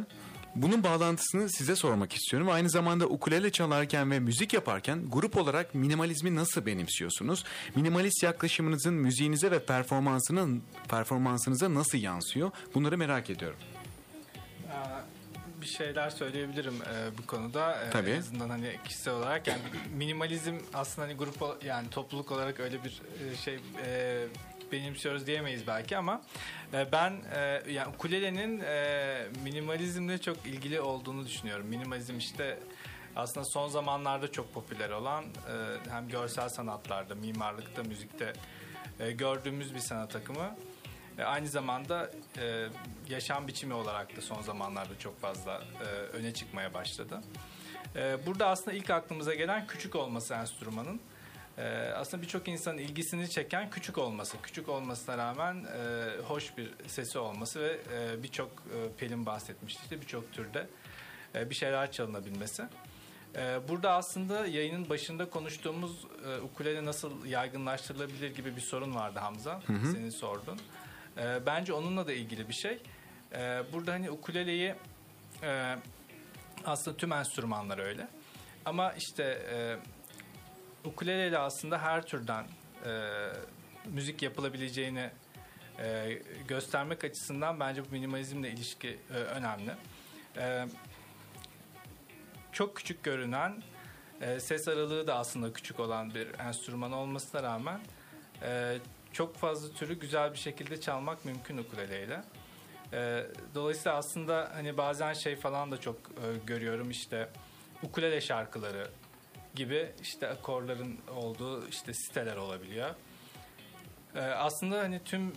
[0.55, 2.49] bunun bağlantısını size sormak istiyorum.
[2.49, 7.45] Aynı zamanda ukulele çalarken ve müzik yaparken grup olarak minimalizmi nasıl benimsiyorsunuz?
[7.75, 12.51] Minimalist yaklaşımınızın müziğinize ve performansının performansınıza nasıl yansıyor?
[12.73, 13.57] Bunları merak ediyorum.
[15.61, 17.83] Bir şeyler söyleyebilirim e, bu konuda.
[17.83, 18.09] E, Tabii.
[18.09, 19.61] En azından hani kişisel olarak yani
[19.95, 23.01] minimalizm aslında hani grup yani topluluk olarak öyle bir
[23.31, 24.27] e, şey e,
[24.71, 26.21] benimsiyoruz diyemeyiz belki ama
[26.73, 31.65] e, ben e, yani ukulelenin e, minimalizmle çok ilgili olduğunu düşünüyorum.
[31.67, 32.59] Minimalizm işte
[33.15, 35.25] aslında son zamanlarda çok popüler olan
[35.89, 38.33] hem görsel sanatlarda, mimarlıkta, müzikte
[39.17, 40.55] gördüğümüz bir sanat akımı.
[41.25, 42.67] Aynı zamanda e,
[43.09, 47.21] yaşam biçimi olarak da son zamanlarda çok fazla e, öne çıkmaya başladı.
[47.95, 50.99] E, burada aslında ilk aklımıza gelen küçük olması enstrümanın.
[51.57, 51.63] E,
[51.95, 54.37] aslında birçok insanın ilgisini çeken küçük olması.
[54.43, 60.33] Küçük olmasına rağmen e, hoş bir sesi olması ve e, birçok e, Pelin bahsetmişti birçok
[60.33, 60.67] türde
[61.35, 62.63] e, bir şeyler çalınabilmesi.
[63.35, 69.61] E, Burada aslında yayının başında konuştuğumuz e, ukulele nasıl yaygınlaştırılabilir gibi bir sorun vardı Hamza.
[69.67, 70.59] Senin sordun.
[71.17, 72.79] E, Bence onunla da ilgili bir şey.
[73.33, 74.75] E, Burada hani ukuleleyi
[75.43, 75.75] e,
[76.65, 78.07] aslında tüm enstrümanlar öyle.
[78.65, 79.77] Ama işte e,
[80.87, 82.45] ukuleleyle aslında her türden
[82.85, 83.11] e,
[83.85, 85.09] müzik yapılabileceğini
[85.79, 89.71] e, göstermek açısından bence bu minimalizmle ilişki e, önemli.
[90.37, 90.65] E,
[92.51, 93.63] çok küçük görünen,
[94.21, 97.79] e, ses aralığı da aslında küçük olan bir enstrüman olmasına rağmen
[98.43, 98.77] e,
[99.13, 102.23] çok fazla türü güzel bir şekilde çalmak mümkün ukuleleyle.
[102.93, 107.29] E, dolayısıyla aslında hani bazen şey falan da çok e, görüyorum işte
[107.83, 108.87] ukulele şarkıları
[109.55, 112.89] gibi işte akorların olduğu işte siteler olabiliyor.
[114.15, 115.33] E, aslında hani tüm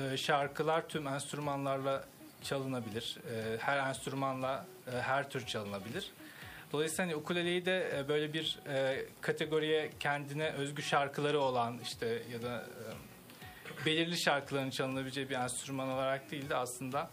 [0.00, 2.04] e, şarkılar tüm enstrümanlarla
[2.42, 3.18] çalınabilir.
[3.32, 6.12] E, her enstrümanla e, her tür çalınabilir.
[6.72, 12.42] Dolayısıyla hani ukuleleyi de e, böyle bir e, kategoriye kendine özgü şarkıları olan işte ya
[12.42, 13.07] da e,
[13.88, 17.10] belirli şarkıların çalınabileceği bir enstrüman olarak değil de aslında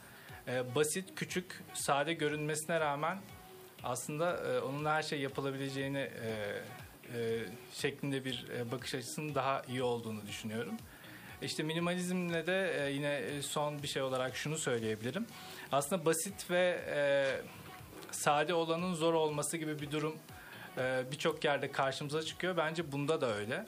[0.47, 3.17] e, basit, küçük, sade görünmesine rağmen
[3.83, 6.61] aslında e, onunla her şey yapılabileceğini e,
[7.13, 7.39] e,
[7.73, 10.73] şeklinde bir e, bakış açısının daha iyi olduğunu düşünüyorum.
[11.41, 15.25] İşte minimalizmle de e, yine son bir şey olarak şunu söyleyebilirim.
[15.71, 16.97] Aslında basit ve e,
[18.11, 20.15] sade olanın zor olması gibi bir durum
[20.77, 22.57] e, birçok yerde karşımıza çıkıyor.
[22.57, 23.65] Bence bunda da öyle.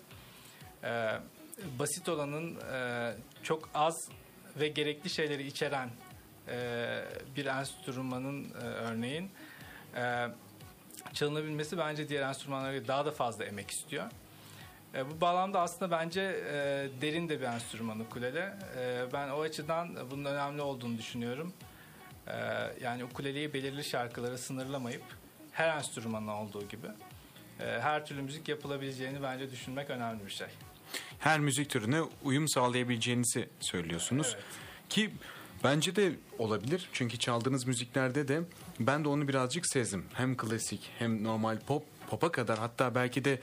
[0.83, 1.19] E,
[1.79, 4.09] basit olanın e, çok az
[4.59, 5.89] ve gerekli şeyleri içeren
[6.47, 7.03] e,
[7.35, 9.31] bir enstrümanın e, örneğin
[9.95, 10.27] e,
[11.13, 14.05] çalınabilmesi bence diğer enstrümanlara göre daha da fazla emek istiyor.
[14.95, 16.53] E, bu bağlamda aslında bence e,
[17.01, 18.53] derin de bir enstrüman ukulele.
[18.77, 21.53] E, ben o açıdan bunun önemli olduğunu düşünüyorum.
[22.27, 22.33] E,
[22.81, 25.03] yani ukuleleyi belirli şarkılara sınırlamayıp
[25.51, 26.87] her enstrümanın olduğu gibi
[27.59, 30.47] e, her türlü müzik yapılabileceğini bence düşünmek önemli bir şey.
[31.19, 34.31] Her müzik türüne uyum sağlayabileceğinizi söylüyorsunuz.
[34.35, 34.45] Evet.
[34.89, 35.09] Ki
[35.63, 36.89] bence de olabilir.
[36.93, 38.41] Çünkü çaldığınız müziklerde de
[38.79, 40.05] ben de onu birazcık sezdim.
[40.13, 43.39] Hem klasik hem normal pop, pop'a kadar hatta belki de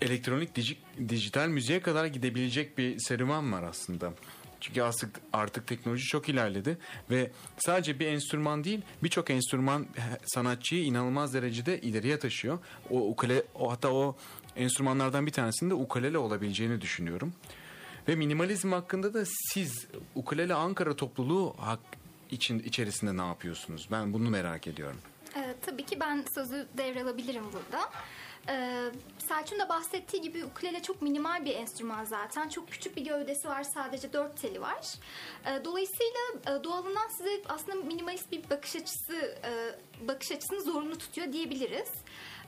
[0.00, 4.12] elektronik dij- dijital müziğe kadar gidebilecek bir serüven var aslında.
[4.60, 6.78] Çünkü artık artık teknoloji çok ilerledi
[7.10, 9.86] ve sadece bir enstrüman değil birçok enstrüman
[10.26, 12.58] sanatçıyı inanılmaz derecede ileriye taşıyor.
[12.90, 14.16] O ukule o hatta o
[14.60, 17.32] enstrümanlardan bir tanesinin de ukulele olabileceğini düşünüyorum.
[18.08, 21.80] Ve minimalizm hakkında da siz ukulele Ankara topluluğu hak
[22.30, 23.88] için içerisinde ne yapıyorsunuz?
[23.90, 25.00] Ben bunu merak ediyorum.
[25.36, 27.90] Ee, tabii ki ben sözü devralabilirim burada.
[28.48, 32.48] Ee, Selçuk'un da bahsettiği gibi ukulele çok minimal bir enstrüman zaten.
[32.48, 33.62] Çok küçük bir gövdesi var.
[33.62, 34.94] Sadece dört teli var.
[35.46, 39.50] Ee, dolayısıyla e, doğalından size aslında minimalist bir bakış açısı e,
[40.08, 41.88] bakış açısını zorunlu tutuyor diyebiliriz.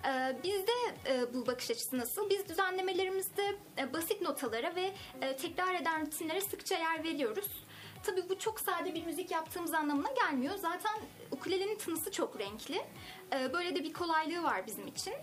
[0.07, 0.73] Ee, bizde
[1.07, 2.31] e, bu bakış açısı nasıl?
[2.31, 4.93] Biz düzenlemelerimizde e, basit notalara ve
[5.23, 7.49] e, tekrar eden rutinlere sıkça yer veriyoruz.
[8.03, 10.55] Tabii bu çok sade bir müzik yaptığımız anlamına gelmiyor.
[10.57, 10.93] Zaten
[11.31, 12.83] ukulelenin tınısı çok renkli.
[13.33, 15.15] Ee, Böyle de bir kolaylığı var bizim için.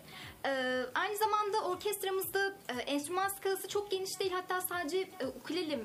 [0.46, 4.32] Ee, Aynı zamanda orkestramızda e, enstrüman skalası çok geniş değil.
[4.32, 5.80] Hatta sadece e, ukulele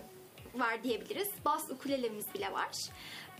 [0.54, 1.28] var diyebiliriz.
[1.44, 2.70] Bas ukulelemiz bile var.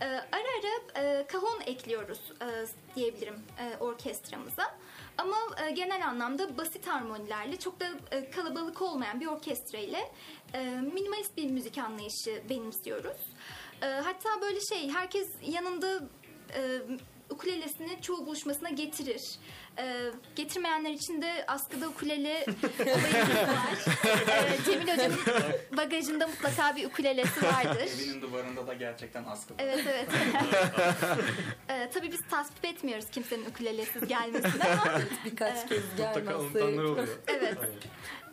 [0.01, 4.75] Ara ara e, kahon ekliyoruz e, diyebilirim e, orkestramıza.
[5.17, 5.37] Ama
[5.67, 10.11] e, genel anlamda basit harmonilerle çok da e, kalabalık olmayan bir orkestra ile
[10.53, 10.63] e,
[10.93, 13.17] minimalist bir müzik anlayışı benimsiyoruz.
[13.81, 15.99] E, hatta böyle şey herkes yanında
[16.55, 16.81] e,
[17.29, 19.21] ukulelesini çoğu buluşmasına getirir.
[19.77, 22.45] E, getirmeyenler için de askıda ukulele
[22.79, 23.85] olayımız var.
[24.45, 25.19] E, Cemil Hoca'nın
[25.77, 27.89] bagajında mutlaka bir ukulelesi vardır.
[27.95, 29.57] Evinin duvarında da gerçekten askılı.
[29.59, 30.07] Evet evet.
[31.69, 35.83] ee, tabii biz tasvip etmiyoruz kimsenin ukulelesiz gelmesini ama Birkaç kez
[36.55, 37.07] oluyor.
[37.27, 37.57] evet.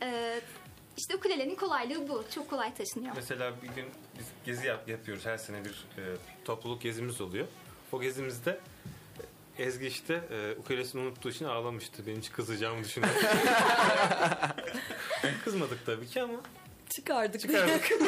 [0.02, 0.40] Ee,
[0.98, 2.24] işte ukulelenin kolaylığı bu.
[2.34, 3.12] Çok kolay taşınıyor.
[3.16, 3.86] Mesela bir gün
[4.18, 5.26] biz gezi yap- yapıyoruz.
[5.26, 6.02] Her sene bir e,
[6.44, 7.46] topluluk gezimiz oluyor.
[7.92, 8.60] O gezimizde
[9.58, 12.06] Ezgi işte e, ukulelesini unuttuğu için ağlamıştı.
[12.06, 13.20] Benim hiç kızacağımı düşünüyorum.
[15.44, 16.40] Kızmadık tabii ki ama
[16.96, 17.40] Çıkardık.
[17.40, 17.90] çıkardık.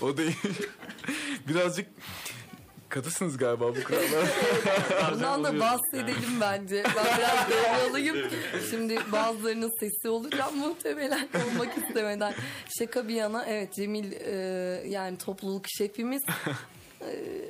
[0.00, 0.22] O da
[1.48, 1.86] birazcık
[2.94, 4.26] katısınız galiba bu kurallara.
[5.12, 6.84] Bundan da bahsedelim bence.
[6.96, 8.16] Ben biraz devralıyım.
[8.70, 12.34] Şimdi bazılarının sesi olacağım muhtemelen olmak istemeden.
[12.78, 14.34] Şaka bir yana evet Cemil e,
[14.88, 16.22] yani topluluk şefimiz
[17.00, 17.08] e,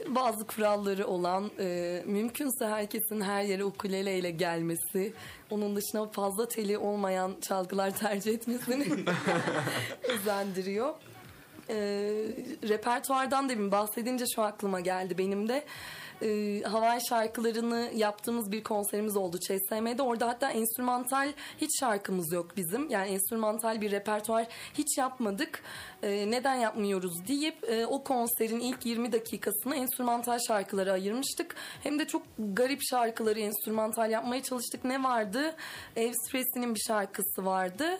[0.09, 5.13] bazı kuralları olan e, mümkünse herkesin her yere ukuleleyle gelmesi
[5.51, 8.87] onun dışında fazla teli olmayan çalgılar tercih etmesini
[10.09, 10.95] özendiriyor.
[11.69, 11.77] E,
[12.69, 15.65] repertuardan demin bahsedince şu aklıma geldi benim de.
[16.23, 20.03] E, Hawaii şarkılarını yaptığımız bir konserimiz oldu ÇSM'de.
[20.03, 22.91] Orada hatta enstrümantal hiç şarkımız yok bizim.
[22.91, 24.47] Yani enstrümantal bir repertuar
[24.79, 25.63] hiç yapmadık.
[26.03, 31.55] E, neden yapmıyoruz deyip e, o konserin ilk 20 dakikasını enstrümantal şarkılara ayırmıştık.
[31.83, 34.85] Hem de çok garip şarkıları enstrümantal yapmaya çalıştık.
[34.85, 35.55] Ne vardı?
[35.97, 37.99] Ev Stresi'nin bir şarkısı vardı.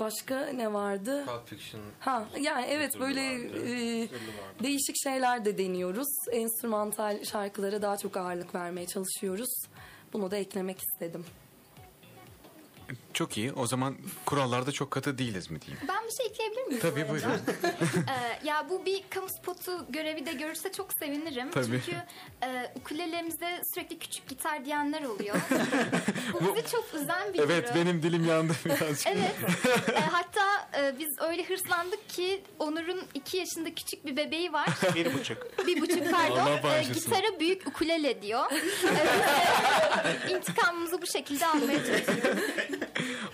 [0.00, 1.24] Başka ne vardı?
[1.26, 1.82] Pulp Fiction.
[2.00, 3.66] Ha yani evet böyle vardı.
[3.68, 4.08] e,
[4.64, 6.08] değişik şeyler de deniyoruz.
[6.32, 9.50] Enstrümantal şarkılara daha çok ağırlık vermeye çalışıyoruz.
[10.12, 11.24] Bunu da eklemek istedim.
[13.16, 13.52] Çok iyi.
[13.52, 13.96] O zaman
[14.26, 15.86] kurallarda çok katı değiliz mi diyeyim?
[15.88, 16.80] Ben bir şey ekleyebilir miyim?
[16.82, 17.30] Tabii, buyurun.
[18.08, 21.50] Ee, ya bu bir kamu spotu görevi de görürse çok sevinirim.
[21.50, 21.66] Tabii.
[21.86, 21.96] Çünkü
[22.42, 25.36] e, ukulelemizde sürekli küçük gitar diyenler oluyor.
[26.32, 27.74] bu bizi çok üzen bir Evet durum.
[27.76, 29.06] benim dilim yandı birazcık.
[29.06, 29.34] Evet.
[29.94, 34.68] E, hatta e, biz öyle hırslandık ki Onur'un iki yaşında küçük bir bebeği var.
[34.94, 35.66] Bir buçuk.
[35.66, 36.36] Bir buçuk pardon.
[36.38, 38.44] Allah E, gitarı büyük ukulele diyor.
[38.84, 40.30] Evet.
[40.30, 42.40] İntikamımızı bu şekilde almaya çalışıyoruz.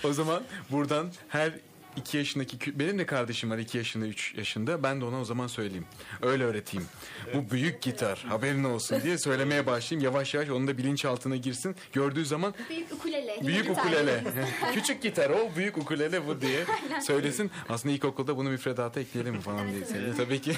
[0.04, 1.52] O zaman buradan her
[1.96, 4.82] iki yaşındaki kü- benim de kardeşim var iki yaşında üç yaşında.
[4.82, 5.84] Ben de ona o zaman söyleyeyim.
[6.22, 6.86] Öyle öğreteyim.
[7.34, 10.04] Bu büyük gitar haberin olsun diye söylemeye başlayayım.
[10.04, 11.76] Yavaş yavaş onun da bilinçaltına girsin.
[11.92, 13.40] Gördüğü zaman Büyük ukulele.
[13.46, 14.24] büyük ukulele.
[14.74, 16.64] Küçük gitar o büyük ukulele bu diye
[17.06, 17.50] söylesin.
[17.68, 20.52] Aslında ilkokulda bunu müfredata ekleyelim falan diye söylüyor tabii ki.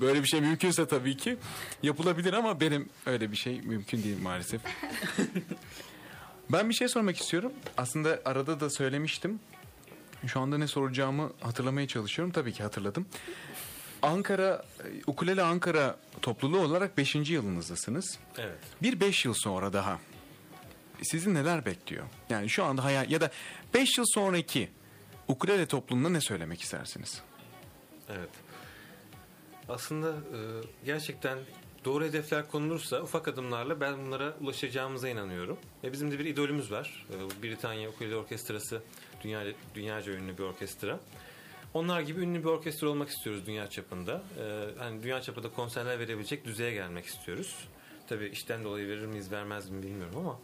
[0.00, 1.36] Böyle bir şey mümkünse tabii ki
[1.82, 4.60] yapılabilir ama benim öyle bir şey mümkün değil maalesef
[6.50, 7.52] ben bir şey sormak istiyorum.
[7.76, 9.40] Aslında arada da söylemiştim.
[10.26, 12.32] Şu anda ne soracağımı hatırlamaya çalışıyorum.
[12.32, 13.06] Tabii ki hatırladım.
[14.02, 14.64] Ankara,
[15.06, 17.14] Ukulele Ankara topluluğu olarak 5.
[17.14, 18.18] yılınızdasınız.
[18.38, 18.58] Evet.
[18.82, 19.98] Bir 5 yıl sonra daha
[21.02, 22.04] sizi neler bekliyor?
[22.30, 23.30] Yani şu anda hayal ya da
[23.74, 24.68] 5 yıl sonraki
[25.28, 27.22] ukulele toplumuna ne söylemek istersiniz?
[28.08, 28.30] Evet.
[29.68, 30.38] Aslında e,
[30.84, 31.38] gerçekten
[31.84, 35.58] doğru hedefler konulursa ufak adımlarla ben bunlara ulaşacağımıza inanıyorum.
[35.84, 37.06] Ve bizim de bir idolümüz var.
[37.10, 38.82] E, Britanya Ukulele Orkestrası
[39.24, 41.00] dünya, dünyaca ünlü bir orkestra.
[41.74, 44.22] Onlar gibi ünlü bir orkestra olmak istiyoruz dünya çapında.
[44.38, 47.56] E, hani dünya çapında konserler verebilecek düzeye gelmek istiyoruz.
[48.08, 50.38] Tabii işten dolayı verir miyiz vermez mi bilmiyorum ama.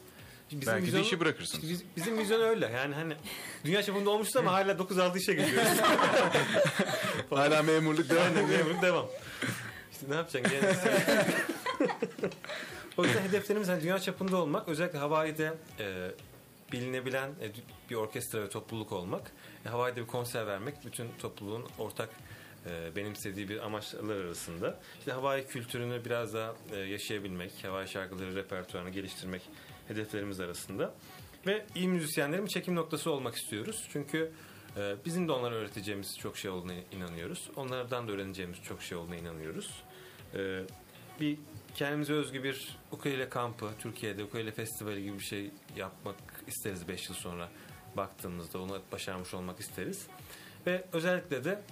[0.51, 1.71] Bizim Belki de vizyon- işi bırakırsınız.
[1.71, 2.67] Biz- bizim vizyon öyle.
[2.67, 3.15] Yani hani
[3.65, 5.69] dünya çapında olmuşuz ama hala 9-6 işe gidiyoruz.
[7.31, 9.07] Hala memurluk devam Aynen memurluk devam.
[10.09, 10.61] Ne yapacaksın?
[10.61, 10.77] Gene
[12.97, 14.69] o yüzden hedeflerimiz hani dünya çapında olmak.
[14.69, 16.11] Özellikle Hawaii'de e,
[16.73, 17.51] bilinebilen e,
[17.91, 19.33] bir orkestra ve topluluk olmak.
[19.67, 22.09] E, Hawaii'de bir konser vermek bütün topluluğun ortak
[22.67, 24.81] e, benimsediği bir amaçlar arasında.
[24.99, 29.43] İşte Hawaii kültürünü biraz daha e, yaşayabilmek, Hawaii şarkıları repertuarını geliştirmek
[29.89, 30.95] hedeflerimiz arasında.
[31.47, 33.89] Ve iyi müzisyenlerin çekim noktası olmak istiyoruz.
[33.93, 34.33] Çünkü
[34.77, 37.51] e, bizim de onlara öğreteceğimiz çok şey olduğuna inanıyoruz.
[37.57, 39.83] Onlardan da öğreneceğimiz çok şey olduğuna inanıyoruz.
[40.35, 40.63] E,
[41.21, 41.39] bir
[41.75, 46.17] kendimize özgü bir ukulele kampı, Türkiye'de ukulele festivali gibi bir şey yapmak
[46.47, 47.49] isteriz 5 yıl sonra
[47.97, 48.59] baktığımızda.
[48.59, 50.07] Onu başarmış olmak isteriz.
[50.67, 51.63] Ve özellikle de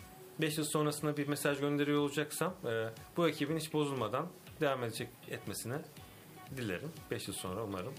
[0.40, 4.26] 5 yıl sonrasında bir mesaj gönderiyor olacaksam e, bu ekibin hiç bozulmadan
[4.60, 5.78] devam edecek etmesine
[6.56, 6.92] dilerim.
[7.10, 7.94] 5 yıl sonra umarım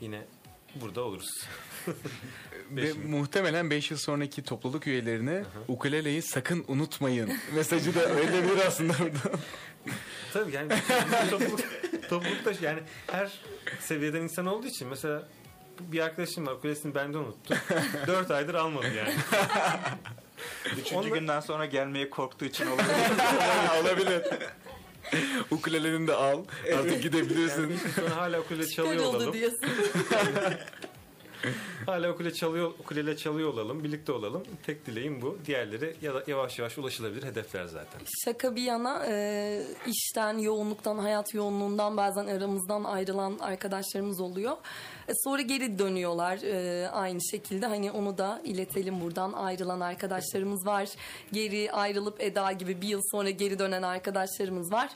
[0.00, 0.26] yine
[0.74, 1.46] burada oluruz.
[2.70, 7.32] Ve muhtemelen 5 yıl sonraki topluluk üyelerine ukuleleyi sakın unutmayın.
[7.54, 9.38] Mesajı da öyle bir aslında burada.
[10.34, 10.68] Tabii yani
[11.30, 11.60] topluluk,
[12.08, 13.32] toplulukta yani her
[13.80, 15.22] seviyeden insan olduğu için mesela
[15.80, 17.54] bir arkadaşım var ukulesini bende unuttu.
[18.06, 19.14] Dört aydır almadı yani.
[20.72, 22.94] Üçüncü Onda- günden sonra gelmeye korktuğu için olabilir.
[23.82, 24.22] Olabilir.
[25.50, 26.44] Ukuleleni de al.
[26.78, 27.80] Artık gidebilirsin.
[27.96, 29.32] Sonra hala ukulele çalıyor olalım.
[29.32, 29.68] diyorsun.
[31.86, 34.42] Hala ukulele çalıyor, ukulele çalıyor olalım, birlikte olalım.
[34.62, 35.38] Tek dileğim bu.
[35.46, 38.00] Diğerleri yavaş yavaş ulaşılabilir hedefler zaten.
[38.24, 44.56] Şaka bir yana e, işten, yoğunluktan, hayat yoğunluğundan bazen aramızdan ayrılan arkadaşlarımız oluyor.
[45.08, 47.66] E, sonra geri dönüyorlar e, aynı şekilde.
[47.66, 49.32] Hani onu da iletelim buradan.
[49.32, 50.88] Ayrılan arkadaşlarımız var.
[51.32, 54.90] Geri ayrılıp Eda gibi bir yıl sonra geri dönen arkadaşlarımız var.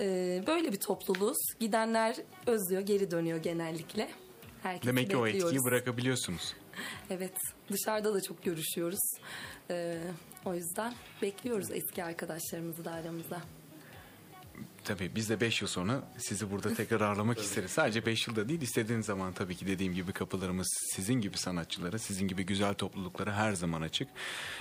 [0.00, 0.06] E,
[0.46, 1.38] böyle bir topluluğuz.
[1.60, 2.16] Gidenler
[2.46, 4.08] özlüyor, geri dönüyor genellikle.
[4.62, 5.64] Herkesi Demek ki o etkiyi bekliyoruz.
[5.64, 6.54] bırakabiliyorsunuz.
[7.10, 7.32] Evet,
[7.72, 9.00] dışarıda da çok görüşüyoruz.
[9.70, 9.98] Ee,
[10.44, 13.42] o yüzden bekliyoruz eski arkadaşlarımızı da aramızda.
[14.84, 17.70] Tabii biz de 5 yıl sonra sizi burada tekrar ağırlamak isteriz.
[17.70, 22.28] Sadece 5 yılda değil istediğiniz zaman tabii ki dediğim gibi kapılarımız sizin gibi sanatçılara, sizin
[22.28, 24.08] gibi güzel topluluklara her zaman açık.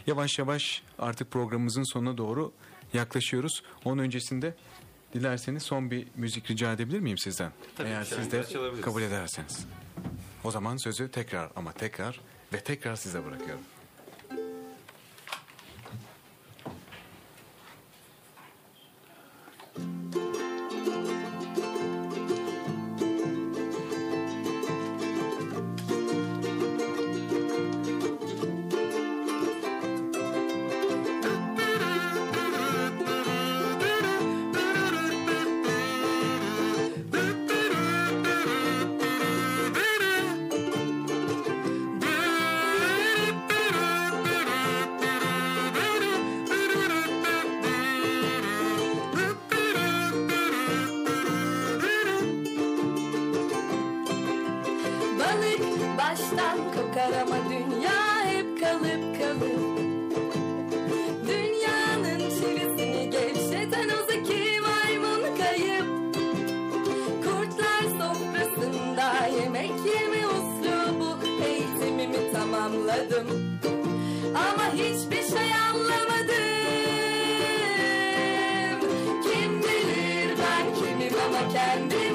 [0.08, 2.52] Yavaş yavaş artık programımızın sonuna doğru
[2.94, 3.64] yaklaşıyoruz.
[3.86, 4.56] Onun öncesinde
[5.14, 7.52] dilerseniz son bir müzik rica edebilir miyim sizden?
[7.76, 8.46] Tabii Eğer siz de
[8.82, 9.66] kabul ederseniz.
[10.44, 12.20] O zaman sözü tekrar ama tekrar
[12.54, 13.64] ve tekrar size bırakıyorum.
[56.32, 59.80] baştan kokar ama dünya hep kalıp kalıp.
[61.28, 65.86] Dünyanın çivisini gevşeten ozaki maymun kayıp.
[67.24, 73.60] Kurtlar sofrasında yemek yeme uslubu eğitimimi tamamladım.
[74.36, 76.42] Ama hiçbir şey anlamadım.
[79.24, 82.11] Kim bilir ben kimim ama kendim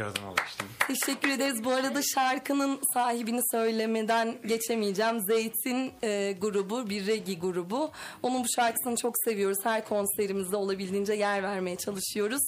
[0.00, 0.66] Tekrardan alıştım.
[0.88, 1.64] Teşekkür ederiz.
[1.64, 5.20] Bu arada şarkının sahibini söylemeden geçemeyeceğim.
[5.20, 7.90] Zeytin e, grubu, bir regi grubu.
[8.22, 9.58] Onun bu şarkısını çok seviyoruz.
[9.64, 12.42] Her konserimizde olabildiğince yer vermeye çalışıyoruz.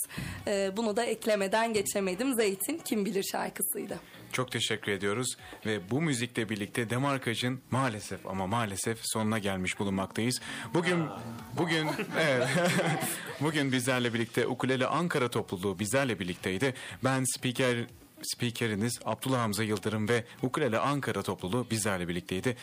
[0.47, 2.35] E, bunu da eklemeden geçemedim.
[2.35, 3.99] Zeytin kim bilir şarkısıydı.
[4.33, 10.41] Çok teşekkür ediyoruz ve bu müzikle birlikte Demarkaj'ın maalesef ama maalesef sonuna gelmiş bulunmaktayız.
[10.75, 11.07] Bugün
[11.57, 11.89] bugün
[12.21, 12.49] evet,
[13.41, 16.75] bugün bizlerle birlikte Ukulele Ankara topluluğu bizlerle birlikteydi.
[17.05, 17.87] Ben spiker
[18.23, 22.57] spikeriniz Abdullah Hamza Yıldırım ve Ukulele Ankara topluluğu bizlerle birlikteydi.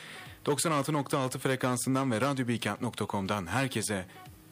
[0.45, 4.05] 96.6 frekansından ve radyobilkent.com'dan herkese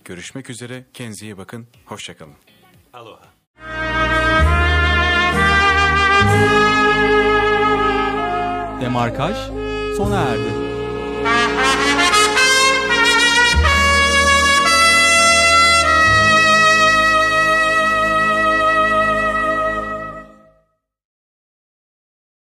[0.06, 0.86] görüşmek üzere.
[0.94, 1.68] Kendinize iyi bakın.
[1.86, 2.36] Hoşçakalın.
[2.94, 3.28] Aloha.
[8.82, 9.34] Demarkaj
[9.98, 10.67] sona erdi.